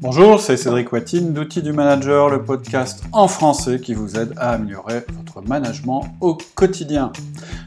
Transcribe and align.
Bonjour, 0.00 0.38
c'est 0.38 0.56
Cédric 0.56 0.92
Watine 0.92 1.32
d'Outils 1.32 1.60
du 1.60 1.72
Manager, 1.72 2.28
le 2.28 2.44
podcast 2.44 3.02
en 3.10 3.26
français 3.26 3.80
qui 3.80 3.94
vous 3.94 4.16
aide 4.16 4.32
à 4.36 4.50
améliorer 4.50 5.04
votre 5.16 5.42
management 5.42 6.04
au 6.20 6.38
quotidien. 6.54 7.12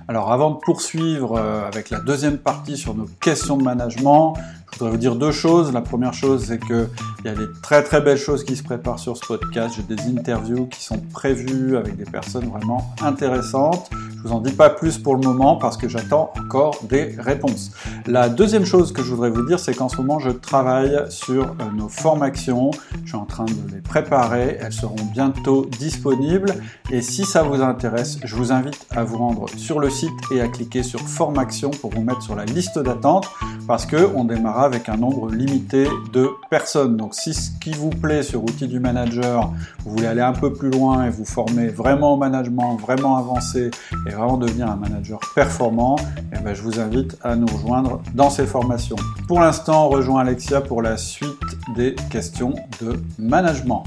Alors 0.08 0.32
avant 0.32 0.52
de 0.52 0.56
poursuivre 0.56 1.38
euh, 1.38 1.68
avec 1.68 1.90
la 1.90 2.00
deuxième 2.00 2.38
partie 2.38 2.78
sur 2.78 2.96
nos 2.96 3.08
questions 3.20 3.58
de 3.58 3.64
management, 3.64 4.36
je 4.74 4.80
voudrais 4.80 4.92
vous 4.92 4.98
dire 4.98 5.16
deux 5.16 5.32
choses. 5.32 5.74
La 5.74 5.82
première 5.82 6.14
chose, 6.14 6.46
c'est 6.46 6.60
qu'il 6.60 6.88
y 7.26 7.28
a 7.28 7.36
des 7.36 7.48
très 7.62 7.84
très 7.84 8.02
belles 8.02 8.18
choses 8.18 8.44
qui 8.44 8.56
se 8.56 8.64
préparent 8.64 9.00
sur 9.00 9.18
ce 9.18 9.26
podcast. 9.26 9.76
J'ai 9.76 9.96
des 9.96 10.02
interviews 10.10 10.68
qui 10.68 10.84
sont 10.84 11.00
prévues 11.14 11.78
avec 11.78 11.98
des 11.98 12.06
personnes 12.06 12.50
vraiment 12.50 12.94
intéressantes. 13.02 13.90
Je 13.92 14.28
vous 14.28 14.34
en 14.36 14.40
dis 14.40 14.52
pas 14.52 14.70
plus 14.70 15.00
pour 15.00 15.16
le 15.16 15.22
moment 15.22 15.56
parce 15.56 15.78
que 15.78 15.90
j'attends 15.90 16.32
encore 16.38 16.78
des 16.84 17.16
réponses. 17.18 17.72
La 18.06 18.30
deuxième 18.30 18.66
chose 18.66 18.94
que 18.94 19.02
je 19.02 19.10
voudrais 19.10 19.32
vous 19.32 19.46
dire, 19.46 19.60
c'est 19.60 19.74
qu'en 19.74 19.90
ce 19.90 19.98
moment, 19.98 20.20
je 20.20 20.30
travaille 20.30 21.06
sur 21.10 21.44
euh, 21.44 21.72
nos 21.76 21.90
formations. 21.90 22.70
Je 23.04 23.10
suis 23.10 23.18
en 23.18 23.26
train 23.26 23.46
de 23.46 23.74
les 23.74 23.82
préparer. 23.82 24.58
Elles 24.62 24.74
seront 24.74 25.04
bientôt 25.12 25.66
disponibles. 25.66 26.54
Et 26.92 27.02
si 27.02 27.26
ça 27.26 27.42
vous 27.42 27.62
intéresse, 27.64 28.20
je 28.24 28.36
vous 28.36 28.52
invite 28.52 28.86
à 28.92 29.04
vous 29.04 29.18
rendre 29.18 29.50
sur 29.58 29.80
le 29.80 29.90
site 29.90 30.12
et 30.32 30.40
à 30.40 30.48
cliquer 30.48 30.84
sur 30.84 31.00
Formation 31.02 31.72
pour 31.72 31.92
vous 31.92 32.04
mettre 32.04 32.22
sur 32.22 32.36
la 32.36 32.46
liste 32.46 32.78
d'attente 32.78 33.28
parce 33.68 33.86
que 33.86 34.10
on 34.16 34.24
démarra 34.24 34.61
avec 34.64 34.90
un 34.90 34.98
nombre 34.98 35.30
limité 35.32 35.88
de 36.14 36.30
personnes. 36.50 36.98
Donc 36.98 37.16
si 37.16 37.34
ce 37.34 37.52
qui 37.60 37.72
vous 37.72 37.90
plaît 37.90 38.24
sur 38.24 38.44
Outils 38.44 38.68
du 38.68 38.80
Manager, 38.80 39.52
vous 39.84 39.92
voulez 39.92 40.08
aller 40.08 40.22
un 40.22 40.34
peu 40.34 40.54
plus 40.54 40.70
loin 40.70 41.06
et 41.06 41.10
vous 41.10 41.26
former 41.26 41.68
vraiment 41.68 42.14
au 42.14 42.18
management, 42.18 42.78
vraiment 42.78 43.18
avancer 43.18 43.72
et 44.08 44.10
vraiment 44.12 44.38
devenir 44.38 44.70
un 44.70 44.76
manager 44.76 45.20
performant, 45.36 45.96
eh 46.34 46.40
ben, 46.40 46.54
je 46.54 46.62
vous 46.62 46.80
invite 46.80 47.18
à 47.22 47.36
nous 47.36 47.48
rejoindre 47.48 48.02
dans 48.14 48.30
ces 48.30 48.46
formations. 48.46 48.98
Pour 49.28 49.40
l'instant, 49.40 49.88
on 49.88 49.90
rejoint 49.90 50.22
Alexia 50.22 50.62
pour 50.62 50.82
la 50.82 50.98
suite 50.98 51.30
des 51.76 51.96
questions 52.10 52.54
de 52.82 52.94
management. 53.18 53.84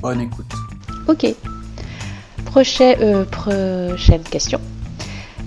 Bonne 0.00 0.20
écoute. 0.20 0.52
Ok. 1.08 1.34
Euh, 2.56 3.24
prochaine 3.24 4.22
question. 4.22 4.60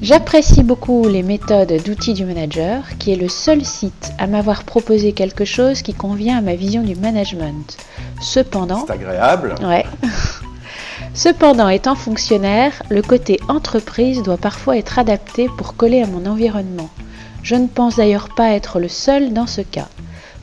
J'apprécie 0.02 0.64
beaucoup 0.64 1.08
les 1.08 1.24
méthodes 1.24 1.82
d'outils 1.84 2.14
du 2.14 2.24
manager, 2.26 2.84
qui 3.00 3.12
est 3.12 3.16
le 3.16 3.28
seul 3.28 3.66
site 3.66 4.12
à 4.20 4.28
m'avoir 4.28 4.64
proposé 4.64 5.12
quelque 5.12 5.44
chose 5.44 5.82
qui 5.82 5.94
convient 5.94 6.38
à 6.38 6.42
ma 6.42 6.56
vision 6.56 6.84
du 6.84 6.96
management. 6.96 7.78
Cependant, 8.22 8.84
C'est 8.86 8.94
agréable. 8.94 9.56
ouais. 9.64 9.86
Cependant, 11.14 11.68
étant 11.70 11.96
fonctionnaire, 11.96 12.74
le 12.90 13.02
côté 13.02 13.40
entreprise 13.48 14.22
doit 14.22 14.38
parfois 14.38 14.78
être 14.78 15.00
adapté 15.00 15.48
pour 15.58 15.76
coller 15.76 16.04
à 16.04 16.08
mon 16.08 16.28
environnement. 16.28 16.90
Je 17.42 17.56
ne 17.56 17.68
pense 17.68 17.96
d'ailleurs 17.96 18.30
pas 18.36 18.52
être 18.52 18.80
le 18.80 18.88
seul 18.88 19.34
dans 19.34 19.48
ce 19.48 19.62
cas. 19.62 19.88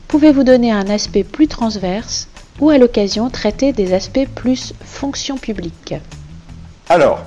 Pouvez-vous 0.09 0.43
donner 0.43 0.71
un 0.71 0.89
aspect 0.89 1.23
plus 1.23 1.47
transverse 1.47 2.27
ou 2.59 2.69
à 2.71 2.77
l'occasion 2.77 3.29
traiter 3.29 3.71
des 3.71 3.93
aspects 3.93 4.27
plus 4.35 4.73
fonction 4.83 5.37
publique? 5.37 5.95
Alors, 6.89 7.21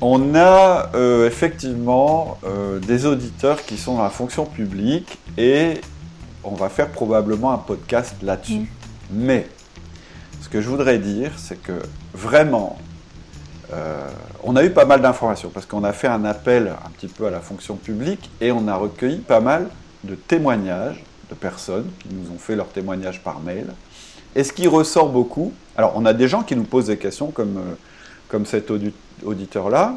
on 0.00 0.34
a 0.34 0.90
euh, 0.94 1.26
effectivement 1.26 2.38
euh, 2.44 2.78
des 2.80 3.06
auditeurs 3.06 3.64
qui 3.64 3.78
sont 3.78 3.96
dans 3.96 4.02
la 4.02 4.10
fonction 4.10 4.44
publique 4.44 5.18
et 5.38 5.80
on 6.44 6.54
va 6.54 6.68
faire 6.68 6.88
probablement 6.88 7.52
un 7.52 7.58
podcast 7.58 8.14
là-dessus. 8.22 8.60
Mm. 8.60 8.66
Mais 9.10 9.48
ce 10.42 10.48
que 10.48 10.60
je 10.60 10.68
voudrais 10.68 10.98
dire, 10.98 11.32
c'est 11.36 11.60
que 11.60 11.72
vraiment, 12.12 12.78
euh, 13.72 14.08
on 14.44 14.54
a 14.54 14.64
eu 14.64 14.70
pas 14.70 14.84
mal 14.84 15.00
d'informations 15.00 15.50
parce 15.50 15.66
qu'on 15.66 15.84
a 15.84 15.92
fait 15.92 16.08
un 16.08 16.24
appel 16.24 16.74
un 16.84 16.90
petit 16.90 17.08
peu 17.08 17.26
à 17.26 17.30
la 17.30 17.40
fonction 17.40 17.76
publique 17.76 18.30
et 18.40 18.52
on 18.52 18.68
a 18.68 18.76
recueilli 18.76 19.18
pas 19.18 19.40
mal 19.40 19.68
de 20.04 20.14
témoignages 20.14 21.02
de 21.30 21.34
personnes 21.34 21.90
qui 22.00 22.08
nous 22.12 22.30
ont 22.32 22.38
fait 22.38 22.54
leurs 22.54 22.68
témoignages 22.68 23.22
par 23.22 23.40
mail. 23.40 23.66
Et 24.36 24.44
ce 24.44 24.52
qui 24.52 24.68
ressort 24.68 25.08
beaucoup, 25.08 25.54
alors 25.76 25.94
on 25.96 26.04
a 26.04 26.12
des 26.12 26.28
gens 26.28 26.42
qui 26.42 26.54
nous 26.54 26.64
posent 26.64 26.86
des 26.86 26.98
questions 26.98 27.30
comme, 27.30 27.58
comme 28.28 28.44
cet 28.44 28.70
audi- 28.70 28.92
auditeur-là, 29.24 29.96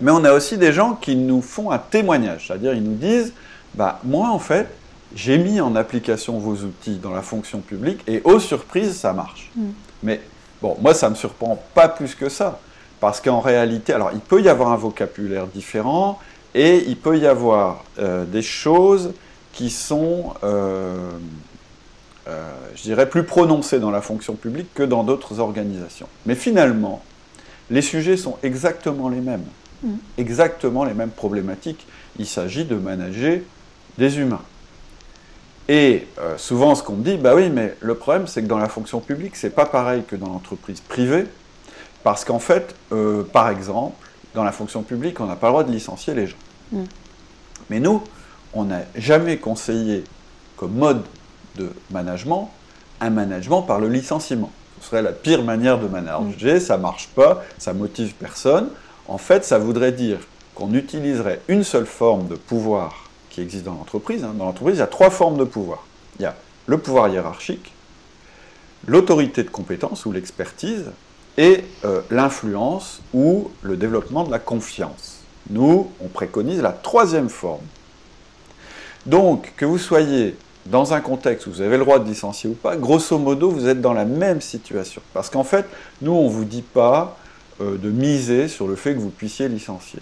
mais 0.00 0.10
on 0.10 0.24
a 0.24 0.32
aussi 0.32 0.58
des 0.58 0.72
gens 0.72 0.94
qui 0.94 1.16
nous 1.16 1.40
font 1.40 1.70
un 1.70 1.78
témoignage, 1.78 2.46
c'est-à-dire 2.46 2.74
ils 2.74 2.82
nous 2.82 2.96
disent, 2.96 3.32
bah 3.74 4.00
moi 4.04 4.28
en 4.28 4.38
fait, 4.38 4.68
j'ai 5.14 5.38
mis 5.38 5.60
en 5.60 5.76
application 5.76 6.38
vos 6.38 6.56
outils 6.56 6.96
dans 6.96 7.12
la 7.12 7.22
fonction 7.22 7.60
publique 7.60 8.02
et 8.06 8.20
aux 8.24 8.40
surprises 8.40 8.96
ça 8.96 9.12
marche. 9.12 9.50
Mm. 9.56 9.62
Mais 10.02 10.20
bon, 10.60 10.76
moi 10.80 10.94
ça 10.94 11.08
me 11.08 11.14
surprend 11.14 11.62
pas 11.74 11.88
plus 11.88 12.14
que 12.14 12.28
ça, 12.28 12.58
parce 13.00 13.20
qu'en 13.20 13.40
réalité, 13.40 13.92
alors 13.92 14.10
il 14.12 14.20
peut 14.20 14.42
y 14.42 14.48
avoir 14.48 14.72
un 14.72 14.76
vocabulaire 14.76 15.46
différent 15.46 16.18
et 16.54 16.84
il 16.88 16.96
peut 16.96 17.18
y 17.18 17.26
avoir 17.26 17.84
euh, 17.98 18.24
des 18.24 18.42
choses 18.42 19.12
qui 19.52 19.70
sont, 19.70 20.34
euh, 20.44 20.96
euh, 22.28 22.50
je 22.74 22.82
dirais, 22.82 23.08
plus 23.08 23.24
prononcées 23.24 23.78
dans 23.80 23.90
la 23.90 24.02
fonction 24.02 24.34
publique 24.34 24.72
que 24.74 24.82
dans 24.82 25.02
d'autres 25.02 25.40
organisations. 25.40 26.08
Mais 26.26 26.34
finalement, 26.34 27.02
les 27.70 27.82
sujets 27.82 28.16
sont 28.16 28.38
exactement 28.42 29.08
les 29.08 29.20
mêmes, 29.20 29.44
Mm. 29.82 29.96
exactement 30.18 30.84
les 30.84 30.94
mêmes 30.94 31.10
problématiques. 31.10 31.86
Il 32.18 32.26
s'agit 32.26 32.64
de 32.64 32.76
manager 32.76 33.40
des 33.98 34.18
humains. 34.18 34.42
Et 35.68 36.06
euh, 36.18 36.38
souvent, 36.38 36.74
ce 36.74 36.82
qu'on 36.82 36.96
me 36.96 37.04
dit, 37.04 37.16
bah 37.16 37.34
oui, 37.34 37.50
mais 37.50 37.76
le 37.80 37.94
problème, 37.94 38.26
c'est 38.26 38.42
que 38.42 38.46
dans 38.46 38.58
la 38.58 38.68
fonction 38.68 39.00
publique, 39.00 39.36
c'est 39.36 39.50
pas 39.50 39.66
pareil 39.66 40.04
que 40.06 40.16
dans 40.16 40.28
l'entreprise 40.28 40.80
privée, 40.80 41.26
parce 42.04 42.24
qu'en 42.24 42.38
fait, 42.38 42.74
euh, 42.92 43.24
par 43.24 43.50
exemple, 43.50 43.96
dans 44.34 44.44
la 44.44 44.52
fonction 44.52 44.82
publique, 44.82 45.20
on 45.20 45.26
n'a 45.26 45.36
pas 45.36 45.48
le 45.48 45.52
droit 45.52 45.64
de 45.64 45.72
licencier 45.72 46.14
les 46.14 46.26
gens. 46.28 46.36
Mm. 46.72 46.84
Mais 47.70 47.80
nous, 47.80 48.02
on 48.54 48.64
n'a 48.64 48.82
jamais 48.94 49.38
conseillé 49.38 50.04
comme 50.56 50.72
mode 50.72 51.02
de 51.56 51.70
management 51.90 52.50
un 53.00 53.10
management 53.10 53.62
par 53.62 53.78
le 53.78 53.88
licenciement. 53.88 54.50
Ce 54.80 54.88
serait 54.88 55.02
la 55.02 55.12
pire 55.12 55.42
manière 55.42 55.78
de 55.78 55.88
manager, 55.88 56.60
ça 56.60 56.76
marche 56.76 57.08
pas, 57.08 57.42
ça 57.58 57.72
motive 57.72 58.14
personne. 58.14 58.68
En 59.08 59.18
fait, 59.18 59.44
ça 59.44 59.58
voudrait 59.58 59.92
dire 59.92 60.18
qu'on 60.54 60.74
utiliserait 60.74 61.40
une 61.48 61.64
seule 61.64 61.86
forme 61.86 62.28
de 62.28 62.34
pouvoir 62.34 63.08
qui 63.30 63.40
existe 63.40 63.64
dans 63.64 63.74
l'entreprise. 63.74 64.24
hein. 64.24 64.34
Dans 64.36 64.46
l'entreprise, 64.46 64.76
il 64.76 64.80
y 64.80 64.82
a 64.82 64.86
trois 64.86 65.10
formes 65.10 65.36
de 65.36 65.44
pouvoir. 65.44 65.84
Il 66.18 66.22
y 66.22 66.26
a 66.26 66.34
le 66.66 66.78
pouvoir 66.78 67.08
hiérarchique, 67.08 67.72
l'autorité 68.86 69.42
de 69.42 69.50
compétence 69.50 70.06
ou 70.06 70.12
l'expertise, 70.12 70.86
et 71.38 71.64
euh, 71.84 72.00
l'influence 72.10 73.02
ou 73.12 73.50
le 73.62 73.76
développement 73.76 74.24
de 74.24 74.30
la 74.30 74.38
confiance. 74.38 75.18
Nous, 75.50 75.90
on 76.00 76.08
préconise 76.08 76.62
la 76.62 76.72
troisième 76.72 77.28
forme. 77.28 77.64
Donc, 79.04 79.52
que 79.56 79.64
vous 79.64 79.78
soyez 79.78 80.36
dans 80.70 80.94
un 80.94 81.00
contexte 81.00 81.46
où 81.46 81.50
vous 81.50 81.60
avez 81.60 81.76
le 81.76 81.84
droit 81.84 81.98
de 81.98 82.08
licencier 82.08 82.50
ou 82.50 82.54
pas, 82.54 82.76
grosso 82.76 83.18
modo, 83.18 83.50
vous 83.50 83.68
êtes 83.68 83.80
dans 83.80 83.92
la 83.92 84.04
même 84.04 84.40
situation. 84.40 85.00
Parce 85.14 85.30
qu'en 85.30 85.44
fait, 85.44 85.66
nous, 86.02 86.12
on 86.12 86.24
ne 86.24 86.30
vous 86.30 86.44
dit 86.44 86.62
pas 86.62 87.16
euh, 87.60 87.78
de 87.78 87.90
miser 87.90 88.48
sur 88.48 88.66
le 88.66 88.76
fait 88.76 88.94
que 88.94 88.98
vous 88.98 89.10
puissiez 89.10 89.48
licencier. 89.48 90.00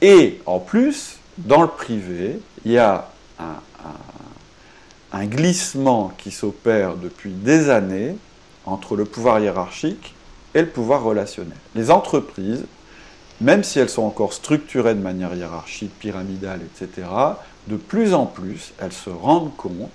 Et 0.00 0.40
en 0.46 0.58
plus, 0.58 1.18
dans 1.38 1.62
le 1.62 1.68
privé, 1.68 2.40
il 2.64 2.72
y 2.72 2.78
a 2.78 3.10
un, 5.12 5.26
glissement 5.26 6.12
qui 6.18 6.30
s'opère 6.30 6.96
depuis 6.96 7.30
des 7.30 7.70
années 7.70 8.16
entre 8.66 8.96
le 8.96 9.06
pouvoir 9.06 9.40
hiérarchique 9.40 10.14
et 10.54 10.60
le 10.60 10.68
pouvoir 10.68 11.02
relationnel. 11.02 11.56
Les 11.74 11.90
entreprises, 11.90 12.64
même 13.40 13.62
si 13.64 13.78
elles 13.78 13.88
sont 13.88 14.02
encore 14.04 14.32
structurées 14.32 14.94
de 14.94 15.00
manière 15.02 15.34
hiérarchique, 15.34 15.92
pyramidale, 15.98 16.60
etc., 16.62 17.06
de 17.68 17.76
plus 17.76 18.14
en 18.14 18.26
plus, 18.26 18.72
elles 18.80 18.92
se 18.92 19.10
rendent 19.10 19.54
compte, 19.56 19.90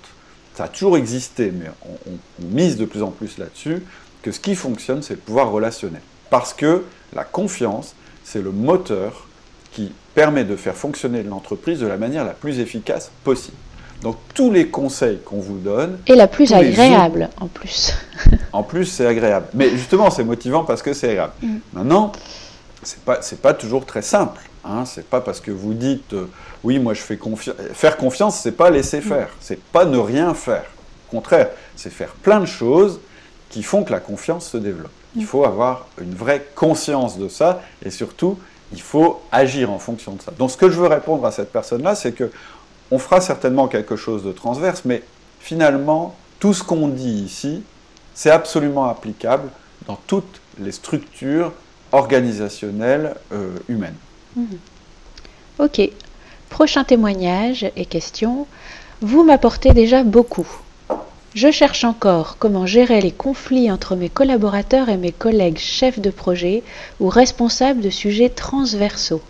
ça 0.54 0.64
a 0.64 0.68
toujours 0.68 0.96
existé, 0.96 1.50
mais 1.50 1.66
on, 1.88 2.10
on- 2.10 2.18
on 2.44 2.46
mise 2.54 2.76
de 2.76 2.84
plus 2.84 3.02
en 3.02 3.10
plus 3.10 3.38
là-dessus, 3.38 3.82
que 4.22 4.30
ce 4.30 4.38
qui 4.40 4.54
fonctionne, 4.54 5.02
c'est 5.02 5.14
le 5.14 5.20
pouvoir 5.20 5.50
relationnel. 5.50 6.02
Parce 6.30 6.52
que 6.54 6.84
la 7.14 7.24
confiance, 7.24 7.94
c'est 8.24 8.42
le 8.42 8.52
moteur 8.52 9.26
qui 9.72 9.92
permet 10.14 10.44
de 10.44 10.54
faire 10.56 10.74
fonctionner 10.76 11.22
l'entreprise 11.22 11.80
de 11.80 11.86
la 11.86 11.96
manière 11.96 12.24
la 12.24 12.32
plus 12.34 12.58
efficace 12.60 13.10
possible. 13.24 13.56
Donc 14.02 14.16
tous 14.34 14.50
les 14.50 14.68
conseils 14.68 15.18
qu'on 15.24 15.38
vous 15.40 15.58
donne, 15.58 15.98
Et 16.06 16.14
la 16.14 16.26
plus 16.26 16.52
agréable 16.52 17.30
en 17.40 17.46
plus. 17.46 17.94
en 18.52 18.62
plus, 18.62 18.84
c'est 18.84 19.06
agréable. 19.06 19.46
Mais 19.54 19.70
justement, 19.70 20.10
c'est 20.10 20.24
motivant 20.24 20.64
parce 20.64 20.82
que 20.82 20.92
c'est 20.92 21.08
agréable. 21.10 21.32
Mm. 21.42 21.56
Maintenant, 21.72 22.12
c'est 22.82 23.04
pas 23.04 23.22
c'est 23.22 23.40
pas 23.40 23.54
toujours 23.54 23.86
très 23.86 24.02
simple. 24.02 24.40
Hein. 24.64 24.84
C'est 24.84 25.06
pas 25.06 25.20
parce 25.20 25.40
que 25.40 25.50
vous 25.50 25.74
dites 25.74 26.12
euh, 26.12 26.28
oui, 26.64 26.78
moi 26.78 26.94
je 26.94 27.00
fais 27.00 27.16
confiance. 27.16 27.56
Faire 27.72 27.96
confiance, 27.96 28.40
c'est 28.40 28.52
pas 28.52 28.70
laisser 28.70 29.00
faire. 29.00 29.28
C'est 29.40 29.60
pas 29.60 29.84
ne 29.84 29.98
rien 29.98 30.34
faire. 30.34 30.64
Au 31.08 31.16
contraire, 31.16 31.50
c'est 31.76 31.90
faire 31.90 32.12
plein 32.12 32.40
de 32.40 32.46
choses 32.46 33.00
qui 33.50 33.62
font 33.62 33.84
que 33.84 33.92
la 33.92 34.00
confiance 34.00 34.48
se 34.48 34.56
développe. 34.56 34.92
Il 35.14 35.26
faut 35.26 35.44
avoir 35.44 35.86
une 36.00 36.14
vraie 36.14 36.46
conscience 36.54 37.18
de 37.18 37.28
ça 37.28 37.60
et 37.84 37.90
surtout, 37.90 38.38
il 38.72 38.80
faut 38.80 39.20
agir 39.30 39.70
en 39.70 39.78
fonction 39.78 40.14
de 40.14 40.22
ça. 40.22 40.32
Donc, 40.38 40.50
ce 40.50 40.56
que 40.56 40.70
je 40.70 40.80
veux 40.80 40.86
répondre 40.86 41.26
à 41.26 41.32
cette 41.32 41.52
personne-là, 41.52 41.94
c'est 41.94 42.12
que 42.12 42.30
on 42.90 42.98
fera 42.98 43.20
certainement 43.20 43.68
quelque 43.68 43.96
chose 43.96 44.22
de 44.22 44.32
transverse, 44.32 44.82
mais 44.84 45.02
finalement, 45.40 46.14
tout 46.40 46.54
ce 46.54 46.62
qu'on 46.62 46.88
dit 46.88 47.22
ici, 47.24 47.62
c'est 48.14 48.30
absolument 48.30 48.88
applicable 48.88 49.48
dans 49.86 49.98
toutes 50.06 50.40
les 50.58 50.72
structures 50.72 51.52
organisationnelles 51.92 53.14
euh, 53.32 53.58
humaines. 53.68 53.96
Ok. 55.58 55.80
Prochain 56.48 56.84
témoignage 56.84 57.70
et 57.76 57.86
question. 57.86 58.46
Vous 59.00 59.24
m'apportez 59.24 59.72
déjà 59.72 60.02
beaucoup. 60.02 60.48
Je 61.34 61.50
cherche 61.50 61.84
encore 61.84 62.36
comment 62.38 62.66
gérer 62.66 63.00
les 63.00 63.10
conflits 63.10 63.70
entre 63.70 63.96
mes 63.96 64.10
collaborateurs 64.10 64.90
et 64.90 64.98
mes 64.98 65.12
collègues 65.12 65.58
chefs 65.58 65.98
de 65.98 66.10
projet 66.10 66.62
ou 67.00 67.08
responsables 67.08 67.80
de 67.80 67.88
sujets 67.88 68.28
transversaux. 68.28 69.22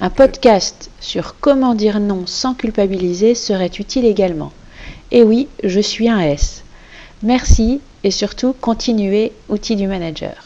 Un 0.00 0.10
podcast 0.10 0.90
sur 1.00 1.34
comment 1.40 1.74
dire 1.74 1.98
non 1.98 2.26
sans 2.26 2.54
culpabiliser 2.54 3.34
serait 3.34 3.72
utile 3.78 4.04
également. 4.04 4.52
Et 5.10 5.22
oui, 5.22 5.48
je 5.64 5.80
suis 5.80 6.08
un 6.08 6.20
S. 6.20 6.62
Merci 7.22 7.80
et 8.04 8.10
surtout 8.12 8.54
continuez, 8.60 9.32
outil 9.48 9.74
du 9.74 9.88
manager. 9.88 10.45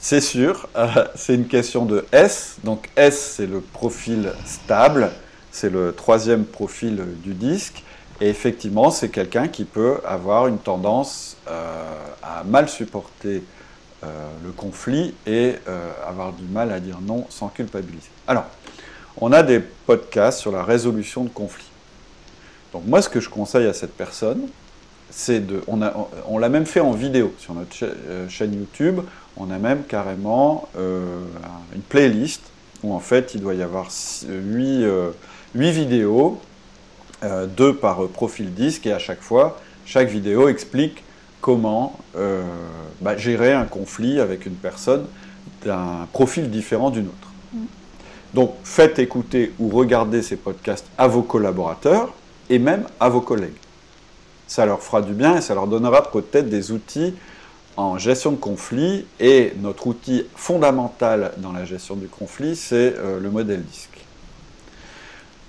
C'est 0.00 0.20
sûr, 0.20 0.68
euh, 0.76 0.86
c'est 1.16 1.34
une 1.34 1.48
question 1.48 1.84
de 1.84 2.06
S. 2.12 2.58
Donc 2.62 2.88
S, 2.94 3.34
c'est 3.36 3.46
le 3.46 3.60
profil 3.60 4.32
stable, 4.46 5.10
c'est 5.50 5.70
le 5.70 5.92
troisième 5.92 6.44
profil 6.44 7.04
du 7.24 7.34
disque. 7.34 7.82
Et 8.20 8.28
effectivement, 8.28 8.90
c'est 8.90 9.08
quelqu'un 9.08 9.48
qui 9.48 9.64
peut 9.64 9.98
avoir 10.06 10.46
une 10.46 10.58
tendance 10.58 11.36
euh, 11.48 11.82
à 12.22 12.44
mal 12.44 12.68
supporter 12.68 13.42
euh, 14.04 14.06
le 14.44 14.52
conflit 14.52 15.14
et 15.26 15.56
avoir 16.06 16.32
du 16.32 16.44
mal 16.44 16.70
à 16.70 16.78
dire 16.78 17.00
non 17.00 17.26
sans 17.28 17.48
culpabiliser. 17.48 18.10
Alors, 18.28 18.44
on 19.16 19.32
a 19.32 19.42
des 19.42 19.58
podcasts 19.58 20.38
sur 20.38 20.52
la 20.52 20.62
résolution 20.62 21.24
de 21.24 21.28
conflits. 21.28 21.70
Donc 22.72 22.84
moi, 22.86 23.02
ce 23.02 23.08
que 23.08 23.18
je 23.18 23.28
conseille 23.28 23.66
à 23.66 23.72
cette 23.72 23.96
personne, 23.96 24.46
c'est 25.10 25.46
de... 25.46 25.62
On, 25.66 25.80
on 26.26 26.38
l'a 26.38 26.48
même 26.48 26.66
fait 26.66 26.80
en 26.80 26.92
vidéo 26.92 27.32
sur 27.38 27.54
notre 27.54 27.74
chaîne 28.28 28.54
YouTube. 28.54 29.00
On 29.36 29.50
a 29.50 29.58
même 29.58 29.84
carrément 29.84 30.68
une 30.76 31.82
playlist 31.88 32.42
où 32.82 32.92
en 32.92 33.00
fait, 33.00 33.34
il 33.34 33.40
doit 33.40 33.54
y 33.54 33.62
avoir 33.62 33.88
8, 34.28 34.84
8 35.54 35.70
vidéos 35.70 36.40
euh, 37.24 37.46
deux 37.46 37.74
par 37.74 38.06
profil 38.06 38.54
disque, 38.54 38.86
et 38.86 38.92
à 38.92 39.00
chaque 39.00 39.22
fois, 39.22 39.58
chaque 39.84 40.08
vidéo 40.08 40.48
explique 40.48 41.02
comment 41.40 41.98
euh, 42.16 42.44
bah, 43.00 43.16
gérer 43.16 43.52
un 43.52 43.64
conflit 43.64 44.20
avec 44.20 44.46
une 44.46 44.54
personne 44.54 45.04
d'un 45.64 46.06
profil 46.12 46.48
différent 46.48 46.90
d'une 46.90 47.06
autre. 47.06 47.28
Mm. 47.52 47.58
Donc 48.34 48.54
faites 48.62 49.00
écouter 49.00 49.52
ou 49.58 49.68
regarder 49.68 50.22
ces 50.22 50.36
podcasts 50.36 50.86
à 50.96 51.08
vos 51.08 51.22
collaborateurs 51.22 52.14
et 52.50 52.60
même 52.60 52.84
à 53.00 53.08
vos 53.08 53.20
collègues. 53.20 53.50
Ça 54.48 54.66
leur 54.66 54.82
fera 54.82 55.02
du 55.02 55.12
bien 55.12 55.36
et 55.36 55.40
ça 55.40 55.54
leur 55.54 55.66
donnera 55.66 56.10
peut-être 56.10 56.48
des 56.48 56.72
outils 56.72 57.14
en 57.76 57.96
gestion 57.96 58.32
de 58.32 58.36
conflit. 58.36 59.06
Et 59.20 59.52
notre 59.60 59.86
outil 59.86 60.26
fondamental 60.34 61.32
dans 61.38 61.52
la 61.52 61.64
gestion 61.64 61.94
du 61.94 62.08
conflit, 62.08 62.56
c'est 62.56 62.94
euh, 62.96 63.20
le 63.20 63.30
modèle 63.30 63.62
disque. 63.62 63.98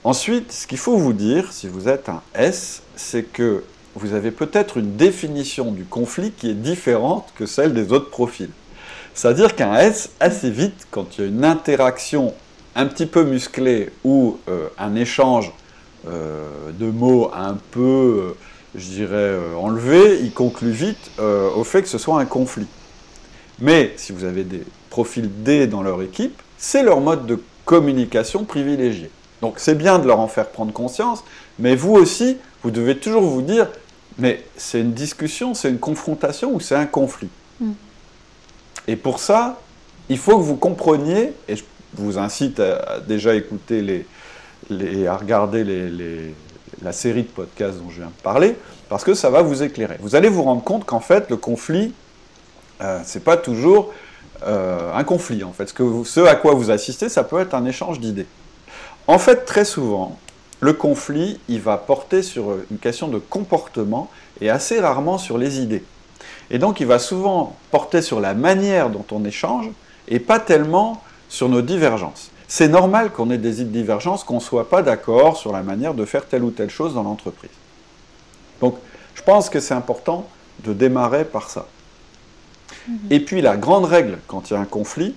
Ensuite, 0.04 0.52
ce 0.52 0.68
qu'il 0.68 0.78
faut 0.78 0.98
vous 0.98 1.14
dire, 1.14 1.52
si 1.52 1.68
vous 1.68 1.90
êtes 1.90 2.08
un 2.08 2.22
S, 2.34 2.84
c'est 2.96 3.24
que 3.24 3.64
vous 3.96 4.14
avez 4.14 4.32
peut-être 4.32 4.78
une 4.78 4.96
définition 4.96 5.72
du 5.72 5.84
conflit 5.84 6.32
qui 6.32 6.50
est 6.50 6.54
différente 6.54 7.34
que 7.36 7.46
celle 7.46 7.74
des 7.74 7.92
autres 7.92 8.10
profils. 8.10 8.52
C'est-à-dire 9.14 9.56
qu'un 9.56 9.76
S, 9.76 10.12
assez 10.20 10.50
vite, 10.50 10.88
quand 10.92 11.18
il 11.18 11.22
y 11.22 11.24
a 11.26 11.28
une 11.28 11.44
interaction 11.44 12.34
un 12.76 12.86
petit 12.86 13.08
peu 13.08 13.24
musclée 13.24 13.90
ou 14.04 14.38
euh, 14.48 14.68
un 14.78 14.96
échange 14.96 15.52
euh, 16.08 16.72
de 16.72 16.86
mots 16.86 17.30
un 17.34 17.58
peu, 17.72 18.36
je 18.76 18.90
dirais, 18.90 19.36
enlevé, 19.60 20.20
il 20.22 20.32
conclut 20.32 20.72
vite 20.72 21.12
au 21.20 21.64
fait 21.64 21.82
que 21.82 21.88
ce 21.88 21.98
soit 21.98 22.20
un 22.20 22.26
conflit. 22.26 22.68
Mais 23.60 23.94
si 23.98 24.12
vous 24.12 24.24
avez 24.24 24.44
des 24.44 24.64
profils 24.90 25.30
D 25.44 25.68
dans 25.68 25.82
leur 25.82 26.02
équipe, 26.02 26.42
c'est 26.58 26.84
leur 26.84 27.02
mode 27.02 27.26
de 27.26 27.40
communication 27.66 28.46
privilégié. 28.46 29.10
Donc 29.42 29.56
c'est 29.58 29.76
bien 29.76 30.00
de 30.00 30.08
leur 30.08 30.20
en 30.20 30.28
faire 30.28 30.50
prendre 30.50 30.74
conscience, 30.74 31.24
mais 31.60 31.76
vous 31.76 31.94
aussi, 31.94 32.38
vous 32.64 32.72
devez 32.72 32.98
toujours 32.98 33.24
vous 33.24 33.42
dire, 33.42 33.68
mais 34.18 34.44
c'est 34.58 34.82
une 34.82 34.94
discussion, 34.94 35.54
c'est 35.54 35.70
une 35.70 35.80
confrontation 35.80 36.54
ou 36.54 36.60
c'est 36.60 36.76
un 36.76 36.86
conflit. 36.86 37.30
Mm. 37.60 37.72
Et 38.88 38.96
pour 38.96 39.20
ça, 39.20 39.62
il 40.10 40.18
faut 40.18 40.38
que 40.38 40.44
vous 40.44 40.56
compreniez, 40.56 41.34
et 41.48 41.56
je 41.56 41.64
vous 41.94 42.18
incite 42.18 42.60
à, 42.60 43.00
déjà 43.00 43.36
écouter 43.36 43.82
les, 43.82 44.06
les, 44.70 45.08
à 45.08 45.16
regarder 45.16 45.64
les, 45.64 46.34
la 46.82 46.92
série 46.94 47.24
de 47.24 47.28
podcasts 47.28 47.78
dont 47.78 47.90
je 47.90 47.98
viens 47.98 48.08
de 48.08 48.22
parler, 48.24 48.56
parce 48.90 49.04
que 49.04 49.14
ça 49.14 49.30
va 49.30 49.42
vous 49.42 49.64
éclairer. 49.64 49.98
Vous 50.00 50.16
allez 50.16 50.30
vous 50.30 50.44
rendre 50.44 50.64
compte 50.64 50.86
qu'en 50.86 51.00
fait, 51.00 51.30
le 51.30 51.38
conflit, 51.38 51.94
euh, 52.82 53.00
c'est 53.06 53.24
pas 53.24 53.38
toujours 53.38 53.92
euh, 54.44 54.94
un 54.94 55.04
conflit. 55.04 55.44
En 55.44 55.54
fait, 55.54 55.70
ce, 55.70 56.04
ce 56.06 56.20
à 56.22 56.36
quoi 56.36 56.54
vous 56.54 56.72
assistez, 56.72 57.10
ça 57.10 57.24
peut 57.24 57.40
être 57.40 57.54
un 57.54 57.66
échange 57.66 58.00
d'idées. 58.00 58.28
En 59.08 59.20
fait, 59.20 59.46
très 59.46 59.66
souvent, 59.66 60.18
le 60.62 60.74
conflit, 60.74 61.40
il 61.48 61.62
va 61.62 61.78
porter 61.78 62.22
sur 62.22 62.56
une 62.70 62.78
question 62.78 63.08
de 63.08 63.18
comportement 63.18 64.10
et 64.42 64.50
assez 64.50 64.80
rarement 64.80 65.18
sur 65.18 65.38
les 65.38 65.60
idées. 65.60 65.84
Et 66.52 66.60
donc, 66.60 66.80
il 66.80 66.88
va 66.88 67.00
souvent 67.00 67.56
porter 67.72 68.02
sur 68.02 68.20
la 68.20 68.34
manière 68.34 68.90
dont 68.90 69.06
on 69.12 69.24
échange 69.24 69.70
et 70.08 70.20
pas 70.20 70.40
tellement 70.40 71.02
sur 71.30 71.48
nos 71.48 71.62
divergences. 71.62 72.32
C'est 72.52 72.68
normal 72.68 73.12
qu'on 73.12 73.30
ait 73.30 73.38
des 73.38 73.64
divergences, 73.64 74.24
qu'on 74.24 74.36
ne 74.36 74.42
soit 74.42 74.70
pas 74.70 74.82
d'accord 74.82 75.38
sur 75.38 75.54
la 75.54 75.62
manière 75.62 75.94
de 75.94 76.04
faire 76.04 76.26
telle 76.26 76.44
ou 76.44 76.50
telle 76.50 76.72
chose 76.72 76.96
dans 76.96 77.04
l'entreprise. 77.04 77.52
Donc, 78.60 78.76
je 79.14 79.22
pense 79.22 79.52
que 79.52 79.60
c'est 79.60 79.76
important 79.76 80.28
de 80.64 80.74
démarrer 80.74 81.26
par 81.26 81.52
ça. 81.52 81.68
Mhm. 82.88 82.98
Et 83.12 83.20
puis, 83.20 83.42
la 83.42 83.56
grande 83.56 83.86
règle 83.86 84.18
quand 84.28 84.50
il 84.50 84.54
y 84.54 84.56
a 84.56 84.60
un 84.60 84.66
conflit, 84.66 85.14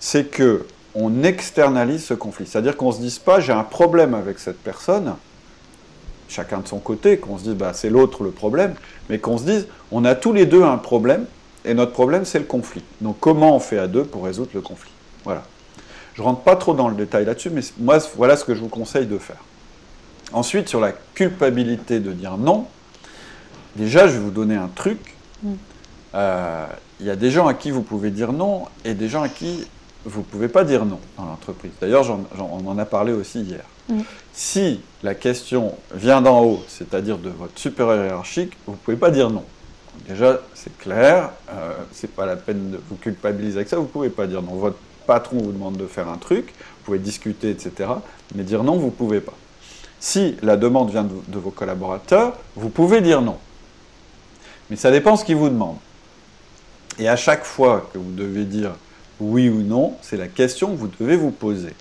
c'est 0.00 0.30
que 0.30 0.66
on 0.94 1.22
externalise 1.22 2.04
ce 2.04 2.14
conflit. 2.14 2.46
C'est-à-dire 2.46 2.78
qu'on 2.78 2.88
ne 2.88 2.92
se 2.92 3.00
dise 3.00 3.18
pas 3.18 3.40
j'ai 3.40 3.52
un 3.52 3.64
problème 3.64 4.14
avec 4.14 4.38
cette 4.38 4.58
personne, 4.62 5.16
chacun 6.28 6.60
de 6.60 6.68
son 6.68 6.78
côté, 6.78 7.18
qu'on 7.18 7.36
se 7.36 7.44
dise 7.44 7.54
bah, 7.54 7.72
c'est 7.74 7.90
l'autre 7.90 8.22
le 8.24 8.30
problème, 8.30 8.74
mais 9.10 9.18
qu'on 9.18 9.36
se 9.36 9.44
dise 9.44 9.66
on 9.90 10.04
a 10.06 10.14
tous 10.14 10.32
les 10.32 10.46
deux 10.46 10.62
un 10.62 10.78
problème, 10.78 11.26
et 11.66 11.74
notre 11.74 11.92
problème 11.92 12.24
c'est 12.24 12.38
le 12.38 12.46
conflit. 12.46 12.84
Donc 13.02 13.16
comment 13.20 13.54
on 13.54 13.60
fait 13.60 13.78
à 13.78 13.86
deux 13.86 14.04
pour 14.04 14.24
résoudre 14.24 14.50
le 14.54 14.62
conflit? 14.62 14.92
Voilà. 15.24 15.42
Je 16.14 16.22
ne 16.22 16.26
rentre 16.26 16.42
pas 16.42 16.56
trop 16.56 16.74
dans 16.74 16.88
le 16.88 16.94
détail 16.94 17.24
là-dessus, 17.24 17.50
mais 17.50 17.62
moi 17.78 17.98
voilà 18.16 18.36
ce 18.36 18.44
que 18.44 18.54
je 18.54 18.60
vous 18.60 18.68
conseille 18.68 19.06
de 19.06 19.18
faire. 19.18 19.42
Ensuite, 20.32 20.68
sur 20.68 20.80
la 20.80 20.92
culpabilité 20.92 22.00
de 22.00 22.12
dire 22.12 22.36
non, 22.36 22.66
déjà 23.76 24.06
je 24.06 24.12
vais 24.12 24.18
vous 24.18 24.30
donner 24.30 24.56
un 24.56 24.68
truc. 24.68 24.98
Mm. 25.42 25.52
Euh, 26.14 26.66
il 27.00 27.06
y 27.06 27.10
a 27.10 27.16
des 27.16 27.30
gens 27.30 27.48
à 27.48 27.54
qui 27.54 27.72
vous 27.72 27.82
pouvez 27.82 28.10
dire 28.10 28.32
non 28.32 28.66
et 28.84 28.94
des 28.94 29.08
gens 29.08 29.22
à 29.22 29.28
qui 29.28 29.66
vous 30.04 30.20
ne 30.20 30.24
pouvez 30.24 30.48
pas 30.48 30.64
dire 30.64 30.84
non 30.84 31.00
dans 31.18 31.24
l'entreprise. 31.24 31.72
D'ailleurs, 31.80 32.04
on 32.38 32.66
en 32.68 32.78
a 32.78 32.84
parlé 32.84 33.12
aussi 33.12 33.40
hier. 33.40 33.64
Mm. 33.88 34.00
Si 34.32 34.80
la 35.02 35.14
question 35.14 35.74
vient 35.92 36.22
d'en 36.22 36.44
haut, 36.44 36.62
c'est-à-dire 36.68 37.18
de 37.18 37.30
votre 37.30 37.58
supérieur 37.58 38.04
hiérarchique, 38.04 38.52
vous 38.66 38.72
ne 38.72 38.78
pouvez 38.78 38.96
pas 38.96 39.10
dire 39.10 39.30
non. 39.30 39.44
Déjà, 40.08 40.40
c'est 40.54 40.76
clair, 40.78 41.30
euh, 41.50 41.72
c'est 41.92 42.10
pas 42.10 42.26
la 42.26 42.36
peine 42.36 42.70
de 42.70 42.80
vous 42.88 42.96
culpabiliser 42.96 43.56
avec 43.56 43.68
ça, 43.68 43.76
vous 43.76 43.82
ne 43.82 43.88
pouvez 43.88 44.10
pas 44.10 44.26
dire 44.26 44.42
non. 44.42 44.54
Votre 44.54 44.76
patron 45.06 45.38
vous 45.38 45.52
demande 45.52 45.76
de 45.76 45.86
faire 45.86 46.08
un 46.08 46.16
truc, 46.16 46.46
vous 46.46 46.84
pouvez 46.84 46.98
discuter, 46.98 47.50
etc. 47.50 47.90
Mais 48.34 48.42
dire 48.42 48.62
non, 48.64 48.76
vous 48.76 48.86
ne 48.86 48.90
pouvez 48.90 49.20
pas. 49.20 49.34
Si 50.00 50.36
la 50.42 50.56
demande 50.56 50.90
vient 50.90 51.04
de, 51.04 51.38
vos 51.38 51.50
collaborateurs, 51.50 52.34
vous 52.56 52.68
pouvez 52.68 53.00
dire 53.00 53.22
non. 53.22 53.38
Mais 54.68 54.76
ça 54.76 54.90
dépend 54.90 55.16
ce 55.16 55.24
qu'ils 55.24 55.36
vous 55.36 55.48
demandent. 55.48 55.78
Et 56.98 57.08
à 57.08 57.16
chaque 57.16 57.44
fois 57.44 57.88
que 57.92 57.98
vous 57.98 58.12
devez 58.12 58.44
dire 58.44 58.74
oui 59.20 59.48
ou 59.48 59.62
non, 59.62 59.96
c'est 60.02 60.16
la 60.16 60.28
question 60.28 60.70
que 60.70 60.76
vous 60.76 60.90
devez 61.00 61.16
vous 61.16 61.30
poser. 61.30 61.72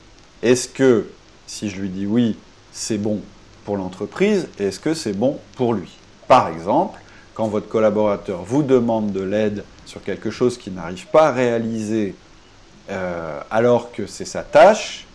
Est-ce 0.42 0.70
que, 0.70 1.10
si 1.48 1.70
je 1.70 1.82
lui 1.82 1.90
dis 1.90 2.06
oui, 2.06 2.38
c'est 2.72 2.98
bon 2.98 3.20
pour 3.66 3.78
l'entreprise, 3.78 4.48
et 4.60 4.66
est-ce 4.66 4.80
que 4.80 4.94
c'est 4.94 5.14
bon 5.14 5.40
pour 5.56 5.74
lui? 5.74 5.90
Par 6.28 6.48
exemple, 6.48 7.00
quand 7.34 7.48
votre 7.48 7.68
collaborateur 7.68 8.44
vous 8.44 8.64
demande 8.64 9.12
de 9.12 9.22
l'aide 9.22 9.64
sur 9.86 10.02
quelque 10.02 10.30
chose 10.30 10.58
qu'il 10.58 10.74
n'arrive 10.74 11.08
pas 11.08 11.28
à 11.28 11.32
réaliser 11.32 12.16
euh, 12.90 13.40
alors 13.50 13.92
que 13.92 14.08
c'est 14.08 14.26
sa 14.26 14.44
tâche, 14.44 15.06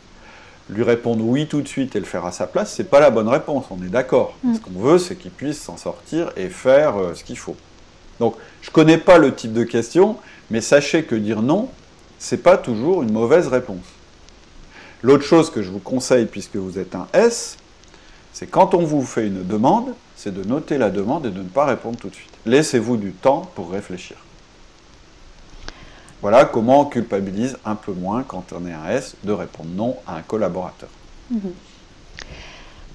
lui 0.70 0.82
répondre 0.82 1.25
oui 1.25 1.46
tout 1.46 1.62
de 1.62 1.68
suite 1.68 1.96
et 1.96 2.00
le 2.00 2.04
faire 2.04 2.26
à 2.26 2.32
sa 2.32 2.46
place, 2.46 2.72
c'est 2.75 2.90
pas 2.90 3.00
la 3.00 3.10
bonne 3.10 3.28
réponse, 3.28 3.66
on 3.70 3.82
est 3.82 3.88
d'accord. 3.88 4.34
Mm. 4.42 4.54
Ce 4.54 4.60
qu'on 4.60 4.80
veut, 4.80 4.98
c'est 4.98 5.16
qu'il 5.16 5.30
puisse 5.30 5.60
s'en 5.60 5.76
sortir 5.76 6.32
et 6.37 6.48
faire 6.48 6.96
euh, 6.96 7.14
ce 7.14 7.25
qu'il 7.25 7.38
faut. 7.38 7.56
Donc, 8.20 8.34
je 8.62 8.70
ne 8.70 8.72
connais 8.72 8.98
pas 8.98 9.18
le 9.18 9.34
type 9.34 9.52
de 9.52 9.64
question, 9.64 10.16
mais 10.50 10.60
sachez 10.60 11.04
que 11.04 11.14
dire 11.14 11.42
non, 11.42 11.68
c'est 12.18 12.42
pas 12.42 12.56
toujours 12.56 13.02
une 13.02 13.12
mauvaise 13.12 13.48
réponse. 13.48 13.84
L'autre 15.02 15.25
chose 15.25 15.50
que 15.50 15.62
je 15.62 15.70
vous 15.70 15.78
conseille, 15.78 16.26
puisque 16.26 16.56
vous 16.56 16.78
êtes 16.78 16.94
un 16.94 17.06
S, 17.12 17.56
c'est 18.32 18.48
quand 18.48 18.75
on 18.75 18.84
vous 18.84 19.02
fait 19.02 19.26
une 19.26 19.46
demande, 19.46 19.94
c'est 20.16 20.34
de 20.34 20.42
noter 20.42 20.78
la 20.78 20.90
demande 20.90 21.26
et 21.26 21.30
de 21.30 21.42
ne 21.42 21.48
pas 21.48 21.64
répondre 21.64 21.98
tout 21.98 22.08
de 22.08 22.14
suite. 22.14 22.32
Laissez-vous 22.46 22.96
du 22.96 23.12
temps 23.12 23.48
pour 23.54 23.70
réfléchir. 23.70 24.16
Voilà 26.20 26.44
comment 26.44 26.80
on 26.80 26.84
culpabilise 26.84 27.56
un 27.64 27.76
peu 27.76 27.92
moins 27.92 28.25
quand 28.25 28.52
on 28.52 28.66
est 28.66 28.72
un 28.72 28.88
S 28.90 29.14
de 29.22 29.32
répondre 29.32 29.70
non 29.75 29.96
à 30.06 30.16
un 30.16 30.22
collaborateur. 30.22 30.88
Mhm. 31.30 31.52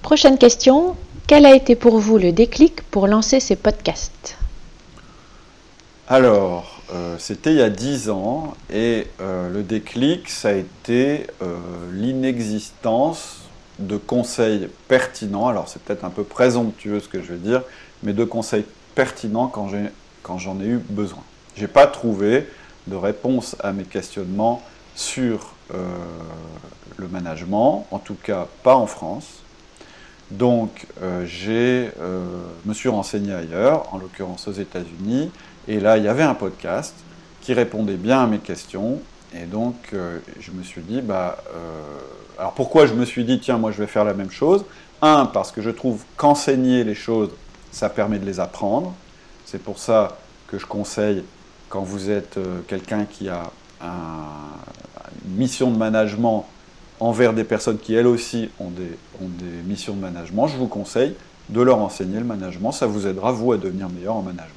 Prochaine 0.02 0.36
question. 0.36 0.96
Quel 1.26 1.46
a 1.46 1.54
été 1.54 1.74
pour 1.74 1.98
vous 1.98 2.18
le 2.18 2.32
déclic 2.32 2.82
pour 2.90 3.06
lancer 3.06 3.40
ces 3.40 3.56
podcasts 3.56 4.36
Alors, 6.06 6.82
euh, 6.92 7.16
c'était 7.18 7.52
il 7.52 7.56
y 7.56 7.62
a 7.62 7.70
dix 7.70 8.10
ans 8.10 8.52
et 8.70 9.06
euh, 9.22 9.48
le 9.48 9.62
déclic, 9.62 10.28
ça 10.28 10.50
a 10.50 10.52
été 10.52 11.26
euh, 11.40 11.56
l'inexistence 11.92 13.38
de 13.78 13.96
conseils 13.96 14.68
pertinents. 14.86 15.48
Alors 15.48 15.68
c'est 15.68 15.82
peut-être 15.82 16.04
un 16.04 16.10
peu 16.10 16.24
présomptueux 16.24 17.00
ce 17.00 17.08
que 17.08 17.22
je 17.22 17.32
vais 17.32 17.38
dire, 17.38 17.62
mais 18.02 18.12
de 18.12 18.24
conseils 18.24 18.66
pertinents 18.94 19.46
quand, 19.46 19.70
quand 20.22 20.36
j'en 20.36 20.60
ai 20.60 20.66
eu 20.66 20.76
besoin. 20.76 21.22
Je 21.56 21.62
n'ai 21.62 21.68
pas 21.68 21.86
trouvé 21.86 22.46
de 22.86 22.96
réponse 22.96 23.56
à 23.60 23.72
mes 23.72 23.84
questionnements 23.84 24.62
sur 24.94 25.52
euh, 25.72 25.82
le 26.96 27.08
management, 27.08 27.86
en 27.90 27.98
tout 27.98 28.14
cas 28.14 28.46
pas 28.62 28.76
en 28.76 28.86
France. 28.86 29.40
Donc 30.30 30.86
euh, 31.02 31.24
j'ai, 31.26 31.90
euh, 32.00 32.24
me 32.64 32.74
suis 32.74 32.88
renseigné 32.88 33.32
ailleurs, 33.32 33.92
en 33.92 33.98
l'occurrence 33.98 34.48
aux 34.48 34.52
États-Unis, 34.52 35.30
et 35.68 35.80
là 35.80 35.98
il 35.98 36.04
y 36.04 36.08
avait 36.08 36.22
un 36.22 36.34
podcast 36.34 36.94
qui 37.40 37.52
répondait 37.52 37.96
bien 37.96 38.22
à 38.22 38.26
mes 38.26 38.38
questions, 38.38 39.00
et 39.34 39.44
donc 39.44 39.74
je 40.40 40.50
me 40.52 40.62
suis 40.62 40.80
dit, 40.80 41.02
bah, 41.02 41.36
alors 42.38 42.52
pourquoi 42.52 42.86
je 42.86 42.94
me 42.94 43.04
suis 43.04 43.24
dit, 43.24 43.38
tiens, 43.38 43.58
moi 43.58 43.70
je 43.70 43.78
vais 43.78 43.86
faire 43.86 44.04
la 44.04 44.14
même 44.14 44.30
chose? 44.30 44.64
Un, 45.02 45.26
parce 45.26 45.52
que 45.52 45.60
je 45.60 45.70
trouve 45.70 46.04
qu'enseigner 46.16 46.84
les 46.84 46.94
choses, 46.94 47.30
ça 47.70 47.90
permet 47.90 48.18
de 48.18 48.24
les 48.24 48.40
apprendre. 48.40 48.94
C'est 49.44 49.62
pour 49.62 49.78
ça 49.78 50.16
que 50.46 50.58
je 50.58 50.64
conseille, 50.64 51.22
quand 51.74 51.82
vous 51.82 52.08
êtes 52.08 52.38
quelqu'un 52.68 53.04
qui 53.04 53.28
a 53.28 53.50
une 53.82 55.34
mission 55.36 55.72
de 55.72 55.76
management 55.76 56.46
envers 57.00 57.32
des 57.32 57.42
personnes 57.42 57.78
qui 57.78 57.96
elles 57.96 58.06
aussi 58.06 58.48
ont 58.60 58.70
des, 58.70 58.96
ont 59.20 59.26
des 59.28 59.62
missions 59.66 59.94
de 59.94 60.00
management, 60.00 60.46
je 60.46 60.56
vous 60.56 60.68
conseille 60.68 61.16
de 61.48 61.60
leur 61.60 61.78
enseigner 61.78 62.20
le 62.20 62.24
management. 62.24 62.70
Ça 62.70 62.86
vous 62.86 63.08
aidera, 63.08 63.32
vous, 63.32 63.50
à 63.50 63.56
devenir 63.56 63.88
meilleur 63.88 64.14
en 64.14 64.22
management. 64.22 64.52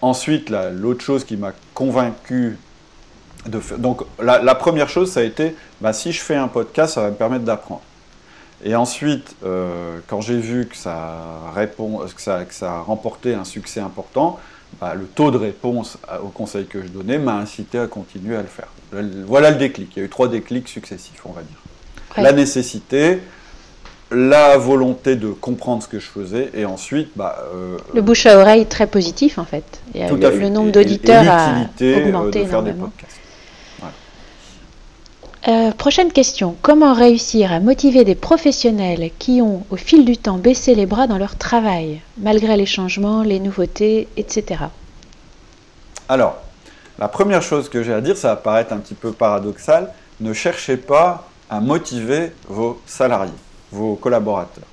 Ensuite, 0.00 0.48
l'autre 0.48 1.04
chose 1.04 1.24
qui 1.24 1.36
m'a 1.36 1.52
convaincu 1.74 2.56
de 3.44 3.60
faire. 3.60 3.78
Donc, 3.78 4.00
la, 4.18 4.54
première 4.54 4.88
chose, 4.88 5.12
ça 5.12 5.20
a 5.20 5.24
été 5.24 5.54
bah, 5.82 5.92
si 5.92 6.12
je 6.12 6.22
fais 6.22 6.36
un 6.36 6.48
podcast, 6.48 6.94
ça 6.94 7.02
va 7.02 7.10
me 7.10 7.14
permettre 7.14 7.44
d'apprendre. 7.44 7.82
Et 8.64 8.74
ensuite, 8.74 9.36
euh, 9.44 9.98
quand 10.06 10.22
j'ai 10.22 10.38
vu 10.38 10.66
que 10.66 10.76
ça, 10.76 11.50
répond, 11.54 11.98
que, 11.98 12.22
ça, 12.22 12.46
que 12.46 12.54
ça 12.54 12.76
a 12.76 12.80
remporté 12.80 13.34
un 13.34 13.44
succès 13.44 13.80
important, 13.80 14.40
bah, 14.80 14.94
le 14.94 15.04
taux 15.04 15.30
de 15.30 15.36
réponse 15.36 15.98
au 16.22 16.28
conseil 16.28 16.66
que 16.66 16.82
je 16.82 16.88
donnais 16.88 17.18
m'a 17.18 17.36
incité 17.36 17.78
à 17.78 17.86
continuer 17.86 18.36
à 18.36 18.42
le 18.42 18.48
faire. 18.48 18.68
Voilà 19.26 19.50
le 19.50 19.56
déclic. 19.56 19.92
Il 19.96 20.00
y 20.00 20.02
a 20.02 20.06
eu 20.06 20.08
trois 20.08 20.28
déclics 20.28 20.68
successifs, 20.68 21.22
on 21.24 21.32
va 21.32 21.42
dire. 21.42 21.58
La 22.16 22.32
nécessité, 22.32 23.20
la 24.10 24.58
volonté 24.58 25.16
de 25.16 25.28
comprendre 25.28 25.82
ce 25.82 25.88
que 25.88 25.98
je 25.98 26.06
faisais, 26.06 26.50
et 26.54 26.64
ensuite... 26.64 27.10
Bah, 27.16 27.44
euh, 27.54 27.78
le 27.94 28.02
bouche 28.02 28.26
à 28.26 28.38
oreille 28.38 28.66
très 28.66 28.86
positif, 28.86 29.38
en 29.38 29.44
fait. 29.44 29.80
le, 29.94 30.48
nombre 30.48 30.72
d'auditeurs 30.72 31.24
a 31.28 31.54
euh, 31.80 32.04
augmenté 32.04 32.44
de 32.44 32.48
faire 32.48 32.62
des 32.62 32.72
podcasts. 32.72 33.21
Euh, 35.48 35.72
prochaine 35.72 36.12
question. 36.12 36.54
Comment 36.62 36.94
réussir 36.94 37.50
à 37.50 37.58
motiver 37.58 38.04
des 38.04 38.14
professionnels 38.14 39.10
qui 39.18 39.42
ont, 39.42 39.66
au 39.70 39.76
fil 39.76 40.04
du 40.04 40.16
temps, 40.16 40.38
baissé 40.38 40.76
les 40.76 40.86
bras 40.86 41.08
dans 41.08 41.18
leur 41.18 41.36
travail, 41.36 42.00
malgré 42.16 42.56
les 42.56 42.66
changements, 42.66 43.24
les 43.24 43.40
nouveautés, 43.40 44.06
etc. 44.16 44.66
Alors, 46.08 46.40
la 47.00 47.08
première 47.08 47.42
chose 47.42 47.68
que 47.68 47.82
j'ai 47.82 47.92
à 47.92 48.00
dire, 48.00 48.16
ça 48.16 48.28
va 48.28 48.36
paraître 48.36 48.72
un 48.72 48.78
petit 48.78 48.94
peu 48.94 49.10
paradoxal, 49.10 49.92
ne 50.20 50.32
cherchez 50.32 50.76
pas 50.76 51.28
à 51.50 51.58
motiver 51.58 52.30
vos 52.46 52.80
salariés, 52.86 53.32
vos 53.72 53.96
collaborateurs. 53.96 54.68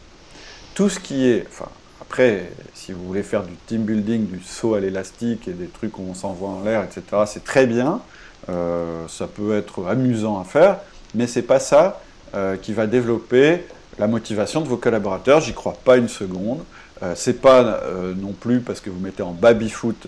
Tout 0.76 0.90
ce 0.90 1.00
qui 1.00 1.28
est, 1.28 1.48
enfin, 1.50 1.70
après, 2.00 2.52
si 2.76 2.92
vous 2.92 3.04
voulez 3.08 3.24
faire 3.24 3.42
du 3.42 3.56
team 3.66 3.82
building, 3.86 4.28
du 4.28 4.44
saut 4.44 4.76
à 4.76 4.80
l'élastique 4.80 5.48
et 5.48 5.54
des 5.54 5.68
trucs 5.68 5.98
où 5.98 6.06
on 6.08 6.14
s'envoie 6.14 6.50
en 6.50 6.64
l'air, 6.64 6.84
etc., 6.84 7.24
c'est 7.26 7.44
très 7.44 7.66
bien. 7.66 8.02
Euh, 8.50 9.08
ça 9.08 9.28
peut 9.28 9.56
être 9.56 9.88
amusant 9.88 10.40
à 10.40 10.44
faire, 10.44 10.78
mais 11.14 11.28
c'est 11.28 11.44
pas 11.44 11.60
ça 11.60 12.02
euh, 12.34 12.58
qui 12.58 12.74
va 12.74 12.88
développer 12.88 13.66
la 13.98 14.08
motivation 14.08 14.62
de 14.62 14.68
vos 14.68 14.78
collaborateurs. 14.78 15.42
J'y 15.42 15.54
crois 15.54 15.76
pas 15.84 15.98
une 15.98 16.08
seconde. 16.08 16.64
Euh, 17.04 17.14
c'est 17.16 17.42
pas 17.42 17.82
non 18.18 18.34
plus 18.34 18.60
parce 18.60 18.82
que 18.82 18.90
vous 18.90 19.00
mettez 19.00 19.24
en 19.24 19.32
baby-foot 19.32 20.08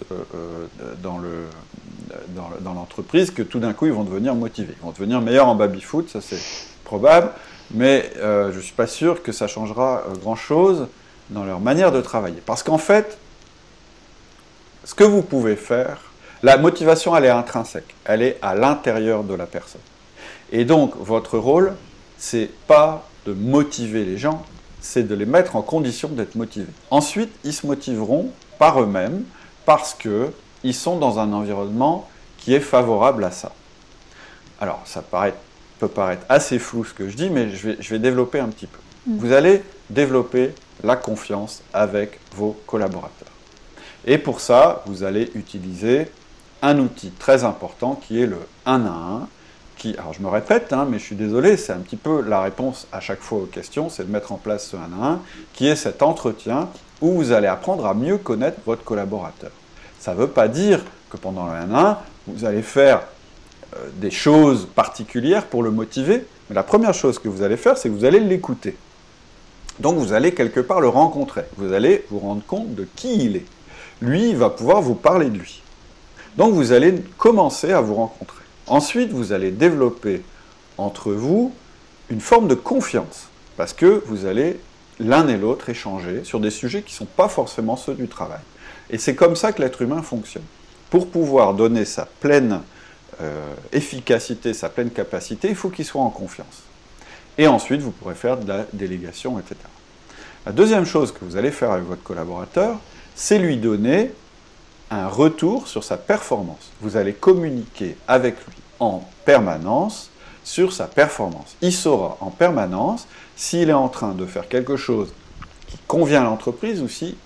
dans, 1.01 1.19
le, 1.19 1.45
dans 2.61 2.73
l'entreprise 2.73 3.31
que 3.31 3.43
tout 3.43 3.59
d'un 3.59 3.73
coup 3.73 3.85
ils 3.85 3.93
vont 3.93 4.03
devenir 4.03 4.35
motivés. 4.35 4.75
Ils 4.81 4.85
vont 4.85 4.91
devenir 4.91 5.21
meilleurs 5.21 5.47
en 5.47 5.55
baby-foot, 5.55 6.09
ça 6.09 6.19
c'est 6.19 6.39
probable, 6.83 7.29
mais 7.73 8.11
je 8.17 8.59
suis 8.59 8.73
pas 8.73 8.87
sûr 8.87 9.23
que 9.23 9.31
ça 9.31 9.47
changera 9.47 10.03
grand-chose 10.21 10.87
dans 11.29 11.45
leur 11.45 11.61
manière 11.61 11.93
de 11.93 12.01
travailler. 12.01 12.41
Parce 12.45 12.63
qu'en 12.63 12.77
fait, 12.77 13.17
ce 14.83 14.93
que 14.93 15.05
vous 15.05 15.21
pouvez 15.21 15.55
faire, 15.55 16.10
la 16.43 16.57
motivation, 16.57 17.15
elle 17.15 17.25
est 17.25 17.29
intrinsèque, 17.29 17.95
elle 18.05 18.21
est 18.21 18.37
à 18.41 18.55
l'intérieur 18.55 19.23
de 19.23 19.35
la 19.35 19.45
personne. 19.45 19.81
Et 20.51 20.65
donc, 20.65 20.95
votre 20.97 21.37
rôle, 21.37 21.75
c'est 22.17 22.49
pas 22.67 23.07
de 23.25 23.33
motiver 23.33 24.03
les 24.03 24.17
gens, 24.17 24.43
c'est 24.81 25.03
de 25.03 25.13
les 25.13 25.25
mettre 25.25 25.55
en 25.55 25.61
condition 25.61 26.09
d'être 26.09 26.35
motivés. 26.35 26.71
Ensuite, 26.89 27.31
ils 27.43 27.53
se 27.53 27.67
motiveront 27.67 28.31
par 28.57 28.81
eux-mêmes 28.81 29.23
parce 29.65 29.93
qu'ils 29.93 30.73
sont 30.73 30.97
dans 30.97 31.19
un 31.19 31.31
environnement 31.33 32.09
qui 32.37 32.53
est 32.55 32.59
favorable 32.59 33.23
à 33.23 33.31
ça. 33.31 33.51
Alors, 34.59 34.81
ça 34.85 35.03
peut 35.79 35.87
paraître 35.87 36.25
assez 36.27 36.59
flou 36.59 36.83
ce 36.83 36.93
que 36.93 37.07
je 37.07 37.15
dis, 37.15 37.29
mais 37.29 37.51
je 37.51 37.69
vais, 37.69 37.77
je 37.79 37.89
vais 37.91 37.99
développer 37.99 38.39
un 38.39 38.49
petit 38.49 38.67
peu. 38.67 38.79
Mm. 39.05 39.17
Vous 39.17 39.31
allez 39.31 39.63
développer 39.89 40.53
la 40.83 40.95
confiance 40.95 41.61
avec 41.73 42.19
vos 42.35 42.59
collaborateurs. 42.65 43.27
Et 44.05 44.17
pour 44.17 44.41
ça, 44.41 44.83
vous 44.87 45.03
allez 45.03 45.31
utiliser 45.35 46.07
un 46.61 46.77
outil 46.79 47.11
très 47.11 47.43
important 47.43 47.95
qui 47.95 48.21
est 48.21 48.27
le 48.27 48.37
1 48.65 48.85
à 48.85 48.89
1, 48.89 49.27
qui, 49.77 49.95
alors 49.97 50.13
je 50.13 50.21
me 50.21 50.27
répète, 50.27 50.73
hein, 50.73 50.87
mais 50.89 50.99
je 50.99 51.05
suis 51.05 51.15
désolé, 51.15 51.57
c'est 51.57 51.73
un 51.73 51.79
petit 51.79 51.95
peu 51.95 52.21
la 52.21 52.41
réponse 52.41 52.87
à 52.91 52.99
chaque 52.99 53.21
fois 53.21 53.39
aux 53.39 53.45
questions, 53.45 53.89
c'est 53.89 54.05
de 54.05 54.11
mettre 54.11 54.31
en 54.31 54.37
place 54.37 54.67
ce 54.67 54.77
1 54.77 54.79
à 55.01 55.07
1, 55.13 55.19
qui 55.53 55.67
est 55.67 55.75
cet 55.75 56.03
entretien 56.03 56.69
où 57.01 57.13
vous 57.13 57.31
allez 57.31 57.47
apprendre 57.47 57.85
à 57.85 57.93
mieux 57.93 58.17
connaître 58.17 58.59
votre 58.65 58.83
collaborateur. 58.83 59.51
Ça 59.99 60.13
ne 60.13 60.19
veut 60.19 60.27
pas 60.27 60.47
dire 60.47 60.81
que 61.09 61.17
pendant 61.17 61.47
le 61.47 61.53
1 61.53 61.73
à 61.73 61.89
1, 61.91 61.97
vous 62.27 62.45
allez 62.45 62.61
faire 62.61 63.01
euh, 63.75 63.87
des 63.95 64.11
choses 64.11 64.67
particulières 64.75 65.45
pour 65.45 65.63
le 65.63 65.71
motiver, 65.71 66.25
mais 66.49 66.55
la 66.55 66.63
première 66.63 66.93
chose 66.93 67.17
que 67.17 67.27
vous 67.27 67.41
allez 67.41 67.57
faire, 67.57 67.77
c'est 67.77 67.89
que 67.89 67.93
vous 67.95 68.05
allez 68.05 68.19
l'écouter. 68.19 68.77
Donc 69.79 69.97
vous 69.97 70.13
allez 70.13 70.33
quelque 70.33 70.59
part 70.59 70.79
le 70.79 70.89
rencontrer, 70.89 71.45
vous 71.57 71.73
allez 71.73 72.05
vous 72.11 72.19
rendre 72.19 72.43
compte 72.45 72.75
de 72.75 72.87
qui 72.95 73.25
il 73.25 73.37
est. 73.37 73.45
Lui, 74.01 74.29
il 74.29 74.37
va 74.37 74.49
pouvoir 74.49 74.81
vous 74.81 74.95
parler 74.95 75.29
de 75.29 75.37
lui. 75.37 75.61
Donc 76.37 76.53
vous 76.53 76.71
allez 76.71 76.95
commencer 77.17 77.71
à 77.71 77.81
vous 77.81 77.95
rencontrer. 77.95 78.43
Ensuite, 78.67 79.11
vous 79.11 79.33
allez 79.33 79.51
développer 79.51 80.21
entre 80.77 81.11
vous 81.11 81.53
une 82.09 82.21
forme 82.21 82.47
de 82.47 82.55
confiance, 82.55 83.27
parce 83.57 83.73
que 83.73 84.03
vous 84.07 84.25
allez 84.25 84.59
l'un 84.99 85.27
et 85.27 85.37
l'autre 85.37 85.69
échanger 85.69 86.23
sur 86.23 86.39
des 86.39 86.51
sujets 86.51 86.81
qui 86.81 86.93
ne 86.93 86.97
sont 86.97 87.05
pas 87.05 87.27
forcément 87.27 87.75
ceux 87.75 87.93
du 87.93 88.07
travail. 88.07 88.39
Et 88.89 88.97
c'est 88.97 89.15
comme 89.15 89.35
ça 89.35 89.51
que 89.51 89.61
l'être 89.61 89.81
humain 89.81 90.01
fonctionne. 90.01 90.43
Pour 90.89 91.09
pouvoir 91.09 91.53
donner 91.53 91.85
sa 91.85 92.05
pleine 92.05 92.61
euh, 93.21 93.53
efficacité, 93.71 94.53
sa 94.53 94.69
pleine 94.69 94.89
capacité, 94.89 95.49
il 95.49 95.55
faut 95.55 95.69
qu'il 95.69 95.85
soit 95.85 96.01
en 96.01 96.09
confiance. 96.09 96.63
Et 97.37 97.47
ensuite, 97.47 97.81
vous 97.81 97.91
pourrez 97.91 98.15
faire 98.15 98.37
de 98.37 98.47
la 98.47 98.65
délégation, 98.73 99.39
etc. 99.39 99.55
La 100.45 100.51
deuxième 100.51 100.85
chose 100.85 101.11
que 101.11 101.23
vous 101.23 101.37
allez 101.37 101.51
faire 101.51 101.71
avec 101.71 101.85
votre 101.85 102.03
collaborateur, 102.03 102.77
c'est 103.15 103.39
lui 103.39 103.57
donner 103.57 104.11
un 104.91 105.07
retour 105.07 105.67
sur 105.67 105.83
sa 105.83 105.97
performance. 105.97 106.71
Vous 106.81 106.97
allez 106.97 107.13
communiquer 107.13 107.95
avec 108.07 108.35
lui 108.45 108.55
en 108.79 109.07
permanence 109.25 110.09
sur 110.43 110.73
sa 110.73 110.85
performance. 110.85 111.55
Il 111.61 111.73
saura 111.73 112.17
en 112.19 112.29
permanence 112.29 113.07
s'il 113.35 113.69
est 113.69 113.73
en 113.73 113.87
train 113.87 114.13
de 114.13 114.25
faire 114.25 114.49
quelque 114.49 114.75
chose 114.75 115.13
qui 115.67 115.77
convient 115.87 116.21
à 116.21 116.25
l'entreprise 116.25 116.81
ou, 116.81 116.89
si, 116.89 117.17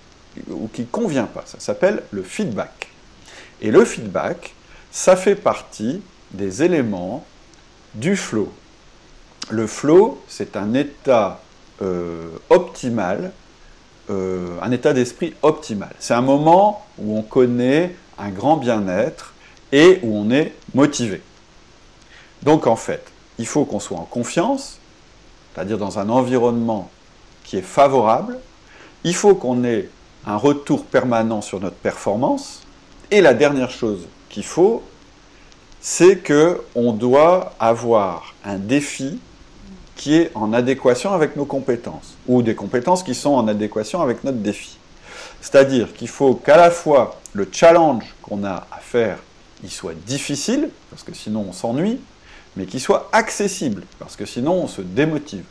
ou 0.48 0.68
qui 0.68 0.82
ne 0.82 0.86
convient 0.86 1.24
pas. 1.24 1.42
Ça 1.44 1.58
s'appelle 1.58 2.04
le 2.12 2.22
feedback. 2.22 2.88
Et 3.60 3.72
le 3.72 3.84
feedback, 3.84 4.54
ça 4.92 5.16
fait 5.16 5.34
partie 5.34 6.02
des 6.30 6.62
éléments 6.62 7.24
du 7.94 8.16
flow. 8.16 8.52
Le 9.50 9.66
flow, 9.66 10.22
c'est 10.28 10.56
un 10.56 10.74
état 10.74 11.40
euh, 11.82 12.28
optimal 12.50 13.32
euh, 14.10 14.58
un 14.62 14.70
état 14.70 14.92
d'esprit 14.92 15.34
optimal. 15.42 15.90
C'est 15.98 16.14
un 16.14 16.20
moment 16.20 16.86
où 16.98 17.18
on 17.18 17.22
connaît 17.22 17.94
un 18.18 18.30
grand 18.30 18.56
bien-être 18.56 19.34
et 19.72 19.98
où 20.02 20.16
on 20.16 20.30
est 20.30 20.52
motivé. 20.74 21.22
Donc 22.42 22.66
en 22.66 22.76
fait, 22.76 23.04
il 23.38 23.46
faut 23.46 23.64
qu'on 23.64 23.80
soit 23.80 23.98
en 23.98 24.04
confiance, 24.04 24.78
c'est-à-dire 25.54 25.78
dans 25.78 25.98
un 25.98 26.08
environnement 26.08 26.90
qui 27.44 27.56
est 27.56 27.62
favorable. 27.62 28.38
Il 29.04 29.14
faut 29.14 29.34
qu'on 29.34 29.64
ait 29.64 29.88
un 30.26 30.36
retour 30.36 30.84
permanent 30.84 31.40
sur 31.40 31.60
notre 31.60 31.76
performance. 31.76 32.62
Et 33.10 33.20
la 33.20 33.34
dernière 33.34 33.70
chose 33.70 34.08
qu'il 34.28 34.44
faut, 34.44 34.82
c'est 35.80 36.16
qu'on 36.26 36.92
doit 36.92 37.52
avoir 37.60 38.34
un 38.44 38.56
défi 38.56 39.20
qui 39.96 40.14
est 40.14 40.30
en 40.34 40.52
adéquation 40.52 41.12
avec 41.12 41.36
nos 41.36 41.46
compétences, 41.46 42.16
ou 42.28 42.42
des 42.42 42.54
compétences 42.54 43.02
qui 43.02 43.14
sont 43.14 43.32
en 43.32 43.48
adéquation 43.48 44.02
avec 44.02 44.22
notre 44.24 44.38
défi. 44.38 44.78
C'est-à-dire 45.40 45.92
qu'il 45.94 46.08
faut 46.08 46.34
qu'à 46.34 46.56
la 46.56 46.70
fois 46.70 47.20
le 47.32 47.48
challenge 47.50 48.14
qu'on 48.22 48.44
a 48.44 48.66
à 48.70 48.78
faire, 48.80 49.18
il 49.62 49.70
soit 49.70 49.94
difficile, 50.06 50.68
parce 50.90 51.02
que 51.02 51.14
sinon 51.14 51.46
on 51.48 51.52
s'ennuie, 51.52 51.98
mais 52.56 52.66
qu'il 52.66 52.80
soit 52.80 53.08
accessible, 53.12 53.82
parce 53.98 54.16
que 54.16 54.26
sinon 54.26 54.52
on 54.52 54.66
se 54.68 54.82
démotive. 54.82 55.44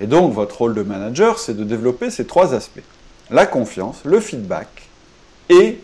Et 0.00 0.06
donc, 0.06 0.32
votre 0.32 0.58
rôle 0.58 0.74
de 0.74 0.82
manager, 0.82 1.38
c'est 1.38 1.54
de 1.54 1.64
développer 1.64 2.10
ces 2.10 2.24
trois 2.24 2.54
aspects. 2.54 2.82
La 3.30 3.46
confiance, 3.46 3.98
le 4.04 4.20
feedback 4.20 4.68
et 5.48 5.80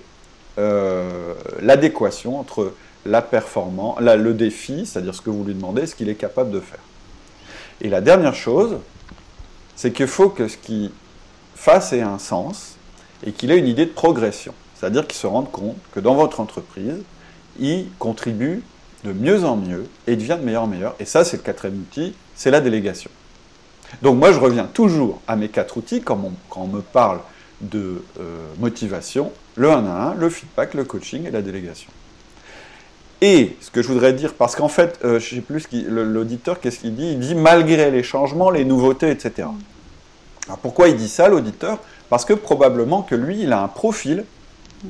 euh, 0.58 1.34
l'adéquation 1.60 2.38
entre 2.38 2.72
la 3.04 3.22
performance, 3.22 4.00
le 4.00 4.32
défi, 4.32 4.86
c'est-à-dire 4.86 5.14
ce 5.14 5.20
que 5.20 5.30
vous 5.30 5.44
lui 5.44 5.54
demandez, 5.54 5.86
ce 5.86 5.94
qu'il 5.94 6.08
est 6.08 6.14
capable 6.14 6.50
de 6.50 6.60
faire. 6.60 6.78
Et 7.80 7.88
la 7.88 8.00
dernière 8.00 8.34
chose, 8.34 8.78
c'est 9.76 9.92
qu'il 9.92 10.06
faut 10.06 10.28
que 10.28 10.48
ce 10.48 10.56
qu'il 10.56 10.90
fasse 11.54 11.92
ait 11.92 12.02
un 12.02 12.18
sens 12.18 12.76
et 13.26 13.32
qu'il 13.32 13.50
ait 13.50 13.58
une 13.58 13.66
idée 13.66 13.86
de 13.86 13.90
progression. 13.90 14.54
C'est-à-dire 14.74 15.06
qu'il 15.06 15.16
se 15.18 15.26
rende 15.26 15.50
compte 15.50 15.76
que 15.92 16.00
dans 16.00 16.14
votre 16.14 16.40
entreprise, 16.40 17.02
il 17.58 17.86
contribue 17.98 18.62
de 19.04 19.12
mieux 19.12 19.44
en 19.44 19.56
mieux 19.56 19.86
et 20.06 20.16
devient 20.16 20.36
de 20.38 20.44
meilleur 20.44 20.64
en 20.64 20.66
meilleur. 20.66 20.94
Et 20.98 21.04
ça, 21.04 21.24
c'est 21.24 21.36
le 21.36 21.42
quatrième 21.42 21.80
outil, 21.80 22.14
c'est 22.34 22.50
la 22.50 22.60
délégation. 22.60 23.10
Donc 24.02 24.18
moi, 24.18 24.32
je 24.32 24.38
reviens 24.38 24.64
toujours 24.64 25.20
à 25.26 25.36
mes 25.36 25.48
quatre 25.48 25.76
outils 25.76 26.00
quand 26.02 26.20
on, 26.56 26.66
me 26.66 26.80
parle 26.80 27.20
de 27.60 28.02
euh, 28.18 28.38
motivation, 28.58 29.32
le 29.56 29.70
1 29.70 29.86
à 29.86 30.10
1, 30.10 30.14
le 30.14 30.28
feedback, 30.30 30.74
le 30.74 30.84
coaching 30.84 31.26
et 31.26 31.30
la 31.30 31.42
délégation. 31.42 31.90
Et 33.26 33.56
ce 33.62 33.70
que 33.70 33.80
je 33.80 33.88
voudrais 33.88 34.12
dire, 34.12 34.34
parce 34.34 34.54
qu'en 34.54 34.68
fait, 34.68 34.98
euh, 35.02 35.18
je 35.18 35.36
ne 35.36 35.40
sais 35.40 35.46
plus 35.46 35.66
l'auditeur, 35.88 36.60
qu'est-ce 36.60 36.80
qu'il 36.80 36.94
dit? 36.94 37.12
Il 37.12 37.20
dit 37.20 37.34
malgré 37.34 37.90
les 37.90 38.02
changements, 38.02 38.50
les 38.50 38.66
nouveautés, 38.66 39.10
etc. 39.10 39.48
Alors 40.44 40.58
pourquoi 40.58 40.88
il 40.88 40.96
dit 40.96 41.08
ça, 41.08 41.26
l'auditeur? 41.26 41.78
Parce 42.10 42.26
que 42.26 42.34
probablement 42.34 43.00
que 43.00 43.14
lui, 43.14 43.40
il 43.40 43.54
a 43.54 43.62
un 43.62 43.68
profil, 43.68 44.26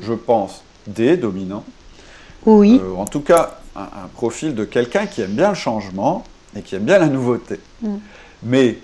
je 0.03 0.15
pense, 0.15 0.65
D, 0.89 1.17
dominant. 1.17 1.63
Oui. 2.45 2.81
Euh, 2.83 2.97
en 2.97 3.05
tout 3.05 3.21
cas, 3.21 3.61
un, 3.77 4.09
profil 4.15 4.57
de 4.57 4.65
quelqu'un 4.65 5.07
qui 5.07 5.21
aime 5.21 5.35
bien 5.35 5.51
le 5.51 5.55
changement 5.55 6.25
et 6.57 6.63
qui 6.63 6.75
aime 6.75 6.83
bien 6.83 6.99
la 6.99 7.07
nouveauté. 7.07 7.61
Mm. 7.83 7.99
Mais 8.43 8.79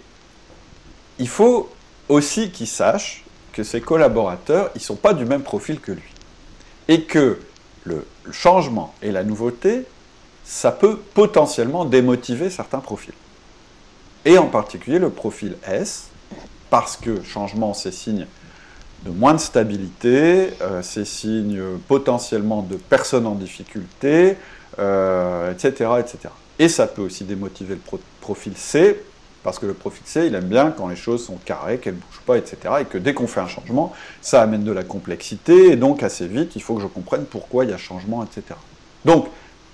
il 1.18 1.28
faut 1.28 1.70
aussi 2.08 2.52
qu'il 2.52 2.68
sache 2.68 3.24
que 3.52 3.64
ses 3.64 3.80
collaborateurs, 3.80 4.70
ils 4.76 4.78
ne 4.78 4.84
sont 4.84 4.94
pas 4.94 5.12
du 5.12 5.24
même 5.24 5.42
profil 5.42 5.80
que 5.80 5.90
lui. 5.90 6.12
Et 6.86 7.02
que 7.02 7.40
le 7.82 8.06
changement 8.32 8.94
et 9.02 9.12
la 9.12 9.24
nouveauté, 9.24 9.84
ça 10.44 10.72
peut 10.72 10.98
potentiellement 11.14 11.84
démotiver 11.84 12.50
certains 12.50 12.80
profils. 12.80 13.14
Et 14.24 14.38
en 14.38 14.46
particulier 14.46 14.98
le 14.98 15.10
profil 15.10 15.56
S, 15.66 16.08
parce 16.70 16.96
que 16.96 17.22
changement, 17.22 17.74
c'est 17.74 17.92
signe 17.92 18.26
de 19.04 19.10
moins 19.10 19.34
de 19.34 19.38
stabilité, 19.38 20.50
euh, 20.60 20.82
c'est 20.82 21.06
signe 21.06 21.60
potentiellement 21.88 22.62
de 22.62 22.76
personnes 22.76 23.26
en 23.26 23.34
difficulté, 23.34 24.30
etc., 24.30 24.36
euh, 24.78 25.52
etc. 25.52 26.18
Et 26.58 26.68
ça 26.68 26.86
peut 26.86 27.02
aussi 27.02 27.24
démotiver 27.24 27.74
le 27.74 27.98
profil 28.20 28.52
C, 28.56 29.02
parce 29.42 29.58
que 29.58 29.66
le 29.66 29.74
profil 29.74 30.02
C, 30.04 30.26
il 30.26 30.34
aime 30.34 30.44
bien 30.44 30.70
quand 30.70 30.88
les 30.88 30.96
choses 30.96 31.24
sont 31.24 31.38
carrées, 31.44 31.78
qu'elles 31.78 31.94
ne 31.94 32.00
bougent 32.00 32.20
pas, 32.26 32.36
etc. 32.36 32.58
Et 32.80 32.84
que 32.84 32.98
dès 32.98 33.14
qu'on 33.14 33.26
fait 33.26 33.40
un 33.40 33.48
changement, 33.48 33.92
ça 34.20 34.42
amène 34.42 34.64
de 34.64 34.72
la 34.72 34.82
complexité, 34.82 35.72
et 35.72 35.76
donc 35.76 36.02
assez 36.02 36.26
vite, 36.26 36.56
il 36.56 36.62
faut 36.62 36.74
que 36.74 36.82
je 36.82 36.86
comprenne 36.86 37.24
pourquoi 37.24 37.64
il 37.64 37.70
y 37.70 37.72
a 37.72 37.78
changement, 37.78 38.22
etc. 38.22 38.58
Donc, 39.04 39.28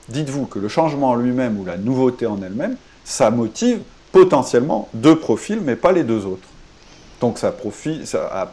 dites-vous 0.08 0.46
que 0.46 0.58
le 0.58 0.68
changement 0.68 1.10
en 1.10 1.14
lui-même 1.16 1.58
ou 1.58 1.64
la 1.64 1.76
nouveauté 1.76 2.26
en 2.26 2.40
elle-même, 2.42 2.76
ça 3.04 3.30
motive 3.30 3.80
potentiellement 4.12 4.88
deux 4.94 5.18
profils, 5.18 5.60
mais 5.60 5.74
pas 5.74 5.92
les 5.92 6.04
deux 6.04 6.26
autres. 6.26 6.48
Donc, 7.20 7.38
ça 7.38 7.50
profite, 7.50 8.14
a, 8.14 8.46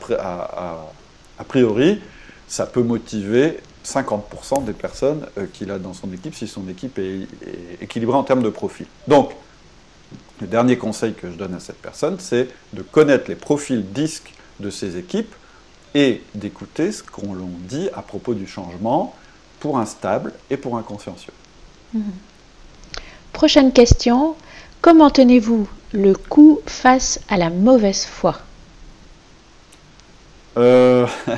priori, 1.47 2.01
ça 2.47 2.65
peut 2.65 2.81
motiver 2.81 3.59
50% 3.85 4.63
des 4.63 4.73
personnes 4.73 5.27
euh, 5.37 5.45
qu'il 5.51 5.69
a 5.69 5.77
dans 5.77 5.93
son 5.93 6.11
équipe 6.13 6.33
si 6.33 6.47
son 6.47 6.69
équipe 6.69 6.97
est, 6.97 7.27
est 7.45 7.81
équilibrée 7.83 8.15
en 8.15 8.23
termes 8.23 8.41
de 8.41 8.49
profil. 8.49 8.85
Donc, 9.07 9.31
le 10.43 10.49
dernier 10.49 10.77
conseil 10.77 11.13
que 11.13 11.31
je 11.31 11.35
donne 11.35 11.53
à 11.53 11.61
cette 11.61 11.81
personne, 11.81 12.17
c'est 12.19 12.49
de 12.73 12.81
connaître 12.81 13.29
les 13.29 13.35
profils 13.35 13.81
disques 13.93 14.33
de 14.59 14.69
ses 14.69 14.97
équipes 14.97 15.33
et 15.95 16.21
d'écouter 16.35 16.91
ce 16.91 17.01
qu'on 17.01 17.33
l'on 17.33 17.51
dit 17.59 17.87
à 17.95 18.01
propos 18.01 18.33
du 18.33 18.45
changement 18.45 19.15
pour 19.61 19.77
un 19.77 19.85
stable 19.85 20.33
et 20.49 20.57
pour 20.57 20.77
un 20.77 20.81
consciencieux. 20.81 21.31
Mhm. 21.93 22.03
Prochaine 23.31 23.71
question. 23.71 24.35
Comment 24.81 25.09
tenez-vous 25.09 25.65
le 25.93 26.13
coup 26.13 26.59
face 26.65 27.21
à 27.29 27.37
la 27.37 27.49
mauvaise 27.49 28.05
foi? 28.05 28.35
Euh... 30.57 31.07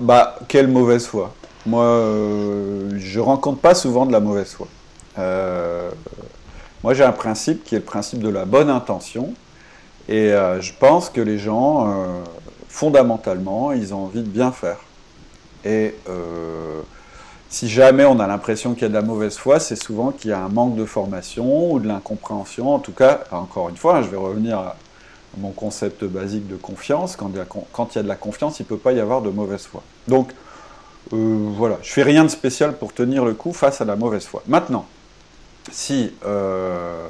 Bah, 0.00 0.40
quelle 0.48 0.66
mauvaise 0.66 1.06
foi? 1.06 1.32
Moi, 1.66 1.84
euh, 1.84 2.90
je 2.98 3.20
rencontre 3.20 3.60
pas 3.60 3.76
souvent 3.76 4.04
de 4.06 4.12
la 4.12 4.18
mauvaise 4.18 4.52
foi. 4.52 4.66
Euh, 5.18 5.88
moi, 6.84 6.92
j'ai 6.92 7.02
un 7.02 7.12
principe 7.12 7.64
qui 7.64 7.74
est 7.74 7.78
le 7.78 7.84
principe 7.84 8.18
de 8.18 8.28
la 8.28 8.44
bonne 8.44 8.68
intention. 8.68 9.32
Et 10.06 10.34
euh, 10.34 10.60
je 10.60 10.74
pense 10.78 11.08
que 11.08 11.22
les 11.22 11.38
gens, 11.38 11.88
euh, 11.88 12.20
fondamentalement, 12.68 13.72
ils 13.72 13.94
ont 13.94 14.04
envie 14.04 14.20
de 14.20 14.28
bien 14.28 14.52
faire. 14.52 14.76
Et 15.64 15.94
euh, 16.10 16.82
si 17.48 17.70
jamais 17.70 18.04
on 18.04 18.20
a 18.20 18.26
l'impression 18.26 18.74
qu'il 18.74 18.82
y 18.82 18.84
a 18.84 18.90
de 18.90 18.94
la 18.94 19.00
mauvaise 19.00 19.38
foi, 19.38 19.60
c'est 19.60 19.82
souvent 19.82 20.10
qu'il 20.10 20.28
y 20.28 20.34
a 20.34 20.40
un 20.40 20.50
manque 20.50 20.76
de 20.76 20.84
formation 20.84 21.72
ou 21.72 21.80
de 21.80 21.88
l'incompréhension. 21.88 22.74
En 22.74 22.80
tout 22.80 22.92
cas, 22.92 23.20
encore 23.30 23.70
une 23.70 23.78
fois, 23.78 24.02
je 24.02 24.08
vais 24.08 24.18
revenir 24.18 24.58
à 24.58 24.76
mon 25.38 25.52
concept 25.52 26.04
basique 26.04 26.48
de 26.48 26.56
confiance. 26.56 27.16
Quand 27.16 27.30
il 27.30 27.36
y 27.36 27.40
a, 27.40 27.46
quand 27.46 27.94
il 27.94 27.96
y 27.96 27.98
a 28.00 28.02
de 28.02 28.08
la 28.08 28.16
confiance, 28.16 28.60
il 28.60 28.64
ne 28.64 28.68
peut 28.68 28.76
pas 28.76 28.92
y 28.92 29.00
avoir 29.00 29.22
de 29.22 29.30
mauvaise 29.30 29.62
foi. 29.62 29.82
Donc, 30.06 30.32
voilà, 31.10 31.78
je 31.80 31.90
fais 31.90 32.02
rien 32.02 32.24
de 32.24 32.28
spécial 32.28 32.74
pour 32.76 32.92
tenir 32.92 33.24
le 33.24 33.32
coup 33.32 33.54
face 33.54 33.80
à 33.80 33.86
la 33.86 33.96
mauvaise 33.96 34.26
foi. 34.26 34.42
Maintenant, 34.46 34.84
si, 35.70 36.12
euh, 36.24 37.08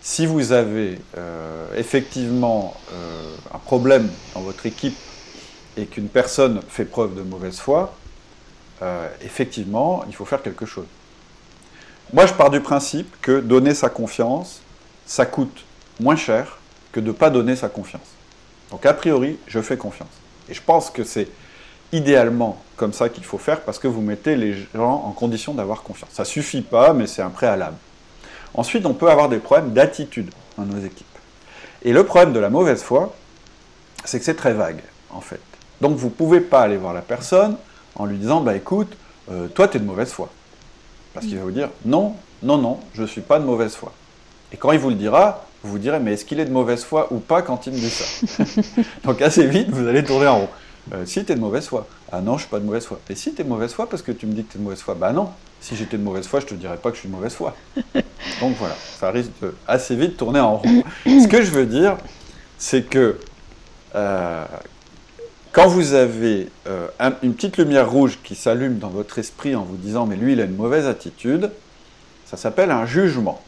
si 0.00 0.26
vous 0.26 0.52
avez 0.52 0.98
euh, 1.16 1.66
effectivement 1.76 2.76
euh, 2.92 3.34
un 3.54 3.58
problème 3.58 4.10
dans 4.34 4.40
votre 4.40 4.66
équipe 4.66 4.96
et 5.76 5.86
qu'une 5.86 6.08
personne 6.08 6.60
fait 6.68 6.84
preuve 6.84 7.14
de 7.14 7.22
mauvaise 7.22 7.58
foi, 7.58 7.94
effectivement, 9.22 10.04
il 10.08 10.14
faut 10.14 10.24
faire 10.24 10.40
quelque 10.40 10.64
chose. 10.64 10.86
Moi, 12.14 12.24
je 12.24 12.32
pars 12.32 12.48
du 12.48 12.60
principe 12.60 13.14
que 13.20 13.40
donner 13.40 13.74
sa 13.74 13.90
confiance, 13.90 14.62
ça 15.04 15.26
coûte 15.26 15.66
moins 16.00 16.16
cher 16.16 16.58
que 16.90 16.98
de 16.98 17.08
ne 17.08 17.12
pas 17.12 17.28
donner 17.28 17.56
sa 17.56 17.68
confiance. 17.68 18.08
Donc, 18.70 18.86
a 18.86 18.94
priori, 18.94 19.38
je 19.46 19.60
fais 19.60 19.76
confiance. 19.76 20.08
Et 20.48 20.54
je 20.54 20.62
pense 20.62 20.88
que 20.88 21.04
c'est 21.04 21.28
idéalement 21.92 22.62
comme 22.76 22.92
ça 22.92 23.08
qu'il 23.08 23.24
faut 23.24 23.38
faire 23.38 23.60
parce 23.60 23.78
que 23.78 23.88
vous 23.88 24.00
mettez 24.00 24.36
les 24.36 24.54
gens 24.74 25.04
en 25.06 25.12
condition 25.12 25.54
d'avoir 25.54 25.82
confiance. 25.82 26.10
Ça 26.12 26.24
suffit 26.24 26.62
pas, 26.62 26.92
mais 26.92 27.06
c'est 27.06 27.22
un 27.22 27.30
préalable. 27.30 27.76
Ensuite, 28.54 28.86
on 28.86 28.94
peut 28.94 29.10
avoir 29.10 29.28
des 29.28 29.38
problèmes 29.38 29.72
d'attitude 29.72 30.30
dans 30.56 30.64
nos 30.64 30.78
équipes. 30.84 31.06
Et 31.82 31.92
le 31.92 32.04
problème 32.04 32.32
de 32.32 32.40
la 32.40 32.50
mauvaise 32.50 32.82
foi, 32.82 33.14
c'est 34.04 34.18
que 34.18 34.24
c'est 34.24 34.34
très 34.34 34.52
vague, 34.52 34.82
en 35.10 35.20
fait. 35.20 35.40
Donc 35.80 35.96
vous 35.96 36.08
ne 36.08 36.12
pouvez 36.12 36.40
pas 36.40 36.62
aller 36.62 36.76
voir 36.76 36.92
la 36.92 37.00
personne 37.00 37.56
en 37.94 38.06
lui 38.06 38.18
disant, 38.18 38.40
bah 38.40 38.54
écoute, 38.54 38.96
euh, 39.30 39.48
toi 39.48 39.68
tu 39.68 39.76
es 39.76 39.80
de 39.80 39.84
mauvaise 39.84 40.10
foi. 40.10 40.28
Parce 41.14 41.26
qu'il 41.26 41.36
va 41.36 41.44
vous 41.44 41.50
dire, 41.50 41.70
non, 41.84 42.14
non, 42.42 42.58
non, 42.58 42.80
je 42.94 43.02
ne 43.02 43.06
suis 43.06 43.20
pas 43.20 43.38
de 43.38 43.44
mauvaise 43.44 43.74
foi. 43.74 43.92
Et 44.52 44.56
quand 44.56 44.72
il 44.72 44.78
vous 44.78 44.90
le 44.90 44.96
dira, 44.96 45.46
vous 45.62 45.72
vous 45.72 45.78
direz, 45.78 46.00
mais 46.00 46.14
est-ce 46.14 46.24
qu'il 46.24 46.40
est 46.40 46.44
de 46.44 46.52
mauvaise 46.52 46.84
foi 46.84 47.08
ou 47.10 47.18
pas 47.18 47.42
quand 47.42 47.66
il 47.66 47.72
me 47.72 47.78
dit 47.78 47.90
ça? 47.90 48.26
Donc 49.04 49.20
assez 49.22 49.46
vite, 49.46 49.70
vous 49.70 49.86
allez 49.86 50.04
tourner 50.04 50.26
en 50.26 50.40
rond. 50.40 50.48
Euh, 50.92 51.04
si 51.06 51.24
tu 51.24 51.32
es 51.32 51.34
de 51.34 51.40
mauvaise 51.40 51.66
foi. 51.66 51.86
Ah 52.10 52.20
non, 52.20 52.36
je 52.36 52.42
suis 52.42 52.50
pas 52.50 52.58
de 52.58 52.64
mauvaise 52.64 52.84
foi. 52.84 53.00
Et 53.08 53.14
si 53.14 53.34
tu 53.34 53.40
es 53.40 53.44
de 53.44 53.48
mauvaise 53.48 53.72
foi 53.72 53.88
parce 53.88 54.02
que 54.02 54.12
tu 54.12 54.26
me 54.26 54.32
dis 54.32 54.44
que 54.44 54.52
tu 54.52 54.56
es 54.56 54.60
de 54.60 54.64
mauvaise 54.64 54.80
foi, 54.80 54.94
bah 54.94 55.12
non. 55.12 55.30
Si 55.60 55.76
j'étais 55.76 55.98
de 55.98 56.02
mauvaise 56.02 56.26
foi, 56.26 56.40
je 56.40 56.46
te 56.46 56.54
dirais 56.54 56.78
pas 56.78 56.90
que 56.90 56.96
je 56.96 57.00
suis 57.00 57.08
de 57.08 57.14
mauvaise 57.14 57.34
foi. 57.34 57.54
Donc 58.40 58.56
voilà, 58.58 58.74
ça 58.98 59.10
risque 59.10 59.30
de 59.42 59.54
assez 59.68 59.94
vite 59.94 60.16
tourner 60.16 60.40
en 60.40 60.56
rond. 60.56 60.82
Ce 61.04 61.28
que 61.28 61.42
je 61.42 61.50
veux 61.50 61.66
dire, 61.66 61.96
c'est 62.58 62.82
que 62.82 63.18
euh, 63.94 64.44
quand 65.52 65.68
vous 65.68 65.92
avez 65.94 66.48
euh, 66.66 66.88
une 67.22 67.34
petite 67.34 67.58
lumière 67.58 67.90
rouge 67.90 68.18
qui 68.22 68.34
s'allume 68.34 68.78
dans 68.78 68.88
votre 68.88 69.18
esprit 69.18 69.54
en 69.54 69.64
vous 69.64 69.76
disant 69.76 70.06
mais 70.06 70.16
lui 70.16 70.32
il 70.32 70.40
a 70.40 70.44
une 70.44 70.56
mauvaise 70.56 70.86
attitude, 70.86 71.50
ça 72.24 72.36
s'appelle 72.36 72.70
un 72.70 72.86
jugement. 72.86 73.42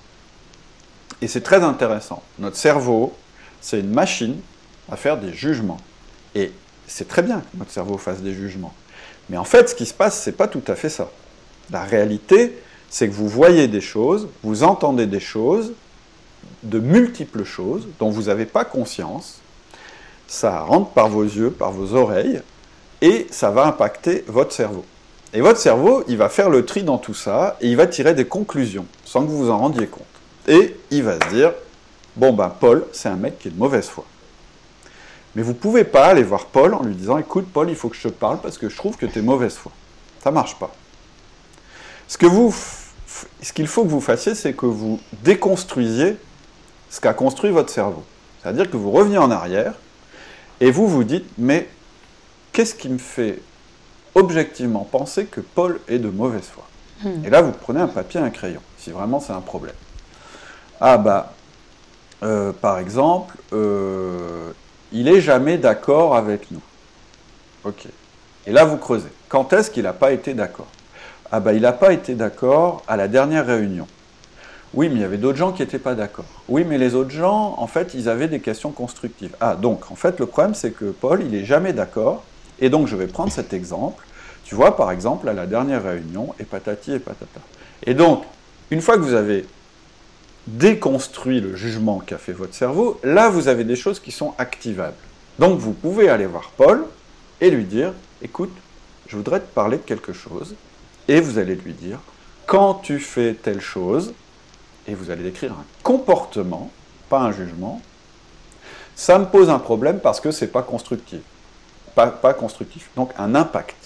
Et 1.22 1.28
c'est 1.28 1.42
très 1.42 1.62
intéressant. 1.62 2.22
Notre 2.38 2.56
cerveau, 2.56 3.14
c'est 3.60 3.80
une 3.80 3.92
machine 3.92 4.36
à 4.90 4.96
faire 4.96 5.16
des 5.18 5.32
jugements. 5.32 5.78
Et 6.34 6.50
c'est 6.86 7.08
très 7.08 7.22
bien 7.22 7.40
que 7.40 7.58
notre 7.58 7.70
cerveau 7.70 7.98
fasse 7.98 8.20
des 8.20 8.34
jugements. 8.34 8.74
Mais 9.30 9.36
en 9.36 9.44
fait, 9.44 9.68
ce 9.68 9.74
qui 9.74 9.86
se 9.86 9.94
passe, 9.94 10.22
ce 10.22 10.30
n'est 10.30 10.36
pas 10.36 10.48
tout 10.48 10.62
à 10.66 10.74
fait 10.74 10.88
ça. 10.88 11.10
La 11.70 11.84
réalité, 11.84 12.58
c'est 12.90 13.08
que 13.08 13.14
vous 13.14 13.28
voyez 13.28 13.68
des 13.68 13.80
choses, 13.80 14.28
vous 14.42 14.62
entendez 14.62 15.06
des 15.06 15.20
choses, 15.20 15.72
de 16.62 16.78
multiples 16.78 17.44
choses 17.44 17.88
dont 17.98 18.10
vous 18.10 18.24
n'avez 18.24 18.46
pas 18.46 18.64
conscience. 18.64 19.40
Ça 20.26 20.60
rentre 20.60 20.90
par 20.90 21.08
vos 21.08 21.24
yeux, 21.24 21.50
par 21.50 21.72
vos 21.72 21.94
oreilles, 21.94 22.42
et 23.00 23.26
ça 23.30 23.50
va 23.50 23.66
impacter 23.66 24.24
votre 24.26 24.52
cerveau. 24.52 24.84
Et 25.34 25.40
votre 25.40 25.58
cerveau, 25.58 26.04
il 26.08 26.18
va 26.18 26.28
faire 26.28 26.50
le 26.50 26.64
tri 26.64 26.82
dans 26.82 26.98
tout 26.98 27.14
ça, 27.14 27.56
et 27.60 27.68
il 27.68 27.76
va 27.76 27.86
tirer 27.86 28.14
des 28.14 28.26
conclusions, 28.26 28.86
sans 29.04 29.22
que 29.22 29.30
vous 29.30 29.38
vous 29.38 29.50
en 29.50 29.58
rendiez 29.58 29.86
compte. 29.86 30.04
Et 30.46 30.76
il 30.90 31.02
va 31.02 31.14
se 31.14 31.34
dire, 31.34 31.52
bon 32.16 32.32
ben 32.32 32.50
Paul, 32.50 32.86
c'est 32.92 33.08
un 33.08 33.16
mec 33.16 33.38
qui 33.38 33.48
est 33.48 33.52
de 33.52 33.58
mauvaise 33.58 33.88
foi. 33.88 34.04
Mais 35.34 35.42
vous 35.42 35.52
ne 35.52 35.56
pouvez 35.56 35.84
pas 35.84 36.06
aller 36.06 36.22
voir 36.22 36.46
Paul 36.46 36.74
en 36.74 36.82
lui 36.82 36.94
disant 36.94 37.18
Écoute, 37.18 37.46
Paul, 37.52 37.70
il 37.70 37.76
faut 37.76 37.88
que 37.88 37.96
je 37.96 38.08
te 38.08 38.12
parle 38.12 38.40
parce 38.40 38.58
que 38.58 38.68
je 38.68 38.76
trouve 38.76 38.96
que 38.96 39.06
tu 39.06 39.18
es 39.18 39.22
mauvaise 39.22 39.54
foi. 39.54 39.72
Ça 40.22 40.30
ne 40.30 40.34
marche 40.34 40.58
pas. 40.58 40.72
Ce 42.08 42.18
qu'il 42.18 43.66
faut 43.66 43.84
que 43.84 43.88
vous 43.88 44.00
fassiez, 44.00 44.34
c'est 44.34 44.52
que 44.52 44.66
vous 44.66 45.00
déconstruisiez 45.22 46.16
ce 46.90 47.00
qu'a 47.00 47.14
construit 47.14 47.50
votre 47.50 47.70
cerveau. 47.70 48.04
C'est-à-dire 48.42 48.70
que 48.70 48.76
vous 48.76 48.90
revenez 48.90 49.18
en 49.18 49.30
arrière 49.30 49.74
et 50.60 50.70
vous 50.70 50.86
vous 50.86 51.04
dites, 51.04 51.26
mais 51.38 51.68
qu'est-ce 52.52 52.74
qui 52.74 52.88
me 52.88 52.98
fait 52.98 53.40
objectivement 54.14 54.86
penser 54.90 55.24
que 55.24 55.40
Paul 55.40 55.80
est 55.88 55.98
de 55.98 56.08
mauvaise 56.08 56.44
foi? 56.44 56.64
Hmm. 57.02 57.24
Et 57.24 57.30
là, 57.30 57.40
vous 57.40 57.52
prenez 57.52 57.80
un 57.80 57.88
papier 57.88 58.20
et 58.20 58.22
un 58.22 58.30
crayon, 58.30 58.60
si 58.78 58.90
vraiment 58.90 59.20
c'est 59.20 59.32
un 59.32 59.40
problème. 59.40 59.74
Ah 60.80 60.98
bah, 60.98 61.32
euh, 62.22 62.52
par 62.52 62.78
exemple, 62.78 63.36
euh, 63.52 64.52
il 64.92 65.08
est 65.08 65.20
jamais 65.20 65.58
d'accord 65.58 66.16
avec 66.16 66.50
nous. 66.50 66.60
Ok. 67.64 67.86
Et 68.46 68.52
là, 68.52 68.64
vous 68.64 68.76
creusez. 68.76 69.08
Quand 69.28 69.52
est-ce 69.52 69.70
qu'il 69.70 69.84
n'a 69.84 69.92
pas 69.92 70.12
été 70.12 70.34
d'accord? 70.34 70.66
Ah 71.30 71.40
bah, 71.40 71.52
il 71.52 71.62
n'a 71.62 71.72
pas 71.72 71.92
été 71.92 72.14
d'accord 72.14 72.82
à 72.86 72.96
la 72.96 73.08
dernière 73.08 73.46
réunion. 73.46 73.86
Oui, 74.74 74.88
mais 74.88 74.96
il 74.96 75.00
y 75.00 75.04
avait 75.04 75.18
d'autres 75.18 75.38
gens 75.38 75.52
qui 75.52 75.62
n'étaient 75.62 75.78
pas 75.78 75.94
d'accord. 75.94 76.24
Oui, 76.48 76.64
mais 76.66 76.78
les 76.78 76.94
autres 76.94 77.10
gens, 77.10 77.54
en 77.58 77.66
fait, 77.66 77.94
ils 77.94 78.08
avaient 78.08 78.28
des 78.28 78.40
questions 78.40 78.70
constructives. 78.70 79.34
Ah, 79.40 79.54
donc, 79.54 79.90
en 79.90 79.94
fait, 79.94 80.18
le 80.18 80.26
problème, 80.26 80.54
c'est 80.54 80.70
que 80.70 80.86
Paul, 80.86 81.22
il 81.22 81.30
n'est 81.30 81.44
jamais 81.44 81.72
d'accord. 81.72 82.24
Et 82.58 82.70
donc, 82.70 82.86
je 82.86 82.96
vais 82.96 83.06
prendre 83.06 83.30
cet 83.30 83.52
exemple. 83.52 84.04
Tu 84.44 84.54
vois, 84.54 84.76
par 84.76 84.90
exemple, 84.90 85.28
à 85.28 85.32
la 85.32 85.46
dernière 85.46 85.84
réunion, 85.84 86.34
et 86.40 86.44
patati 86.44 86.92
et 86.92 86.98
patata. 86.98 87.40
Et 87.84 87.94
donc, 87.94 88.24
une 88.70 88.80
fois 88.80 88.96
que 88.96 89.02
vous 89.02 89.14
avez 89.14 89.46
déconstruit 90.46 91.40
le 91.40 91.56
jugement 91.56 91.98
qu'a 91.98 92.18
fait 92.18 92.32
votre 92.32 92.54
cerveau, 92.54 93.00
là, 93.04 93.28
vous 93.28 93.48
avez 93.48 93.64
des 93.64 93.76
choses 93.76 94.00
qui 94.00 94.10
sont 94.10 94.34
activables. 94.38 94.96
Donc, 95.38 95.58
vous 95.58 95.72
pouvez 95.72 96.08
aller 96.08 96.26
voir 96.26 96.50
Paul 96.56 96.84
et 97.40 97.50
lui 97.50 97.64
dire, 97.64 97.92
écoute, 98.22 98.52
je 99.06 99.16
voudrais 99.16 99.40
te 99.40 99.54
parler 99.54 99.76
de 99.76 99.82
quelque 99.82 100.12
chose. 100.12 100.54
Et 101.08 101.20
vous 101.20 101.38
allez 101.38 101.54
lui 101.54 101.72
dire, 101.72 101.98
quand 102.46 102.74
tu 102.74 102.98
fais 102.98 103.34
telle 103.34 103.60
chose, 103.60 104.14
et 104.86 104.94
vous 104.94 105.10
allez 105.10 105.22
décrire 105.22 105.52
un 105.52 105.64
comportement, 105.82 106.70
pas 107.08 107.20
un 107.20 107.32
jugement, 107.32 107.80
ça 108.94 109.18
me 109.18 109.26
pose 109.26 109.48
un 109.48 109.58
problème 109.58 110.00
parce 110.00 110.20
que 110.20 110.30
c'est 110.30 110.48
pas 110.48 110.62
constructif. 110.62 111.20
Pas, 111.94 112.08
pas 112.08 112.34
constructif. 112.34 112.90
Donc 112.96 113.10
un 113.18 113.34
impact. 113.34 113.76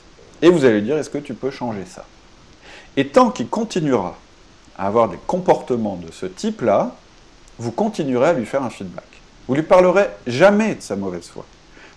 Et 0.43 0.49
vous 0.49 0.65
allez 0.65 0.83
dire, 0.83 0.97
est-ce 0.97 1.11
que 1.11 1.19
tu 1.19 1.35
peux 1.35 1.51
changer 1.51 1.85
ça? 1.87 2.05
Et 2.97 3.09
tant 3.09 3.31
qu'il 3.31 3.49
continuera 3.49 4.17
à 4.77 4.87
avoir 4.87 5.09
des 5.09 5.19
comportements 5.27 5.97
de 5.97 6.13
ce 6.13 6.27
type-là, 6.27 6.95
vous 7.59 7.73
continuerez 7.73 8.29
à 8.29 8.33
lui 8.33 8.47
faire 8.47 8.63
un 8.63 8.71
feedback. 8.71 9.05
Vous 9.49 9.55
lui 9.55 9.63
parlerez 9.63 10.09
jamais 10.27 10.75
de 10.75 10.83
sa 10.83 10.97
mauvaise 10.97 11.27
foi. 11.27 11.45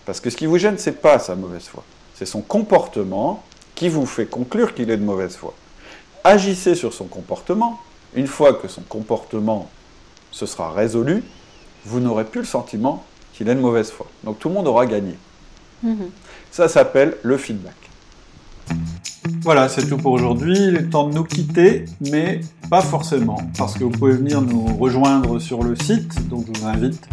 Parce 0.06 0.20
que 0.20 0.30
ce 0.30 0.36
qui 0.36 0.46
vous 0.46 0.58
gêne, 0.58 0.78
c'est 0.78 1.00
pas 1.00 1.18
sa 1.18 1.34
mauvaise 1.34 1.64
foi. 1.64 1.84
C'est 2.14 2.26
son 2.26 2.40
comportement 2.40 3.42
qui 3.74 3.88
vous 3.88 4.06
fait 4.06 4.26
conclure 4.26 4.74
qu'il 4.74 4.90
est 4.90 4.96
de 4.96 5.04
mauvaise 5.04 5.36
foi. 5.36 5.54
Agissez 6.24 6.74
sur 6.74 6.92
son 6.92 7.06
comportement, 7.06 7.80
une 8.14 8.26
fois 8.26 8.54
que 8.54 8.68
son 8.68 8.82
comportement 8.82 9.70
se 10.30 10.46
sera 10.46 10.70
résolu, 10.70 11.24
vous 11.84 12.00
n'aurez 12.00 12.24
plus 12.24 12.40
le 12.40 12.46
sentiment 12.46 13.04
qu'il 13.32 13.48
a 13.48 13.52
une 13.52 13.60
mauvaise 13.60 13.90
foi. 13.90 14.06
Donc 14.24 14.38
tout 14.38 14.48
le 14.48 14.54
monde 14.54 14.68
aura 14.68 14.86
gagné. 14.86 15.16
Mhm. 15.82 16.10
Ça 16.50 16.68
s'appelle 16.68 17.16
le 17.22 17.36
feedback. 17.36 17.74
Voilà, 19.42 19.70
c'est 19.70 19.88
tout 19.88 19.96
pour 19.96 20.12
aujourd'hui. 20.12 20.54
Il 20.58 20.76
est 20.76 20.90
temps 20.90 21.08
de 21.08 21.14
nous 21.14 21.24
quitter, 21.24 21.86
mais 22.10 22.40
pas 22.68 22.82
forcément, 22.82 23.38
parce 23.56 23.74
que 23.74 23.84
vous 23.84 23.90
pouvez 23.90 24.12
venir 24.12 24.42
nous 24.42 24.66
rejoindre 24.76 25.38
sur 25.38 25.62
le 25.62 25.74
site, 25.76 26.28
donc 26.28 26.44
je 26.46 26.60
vous 26.60 26.66
invite 26.66 27.08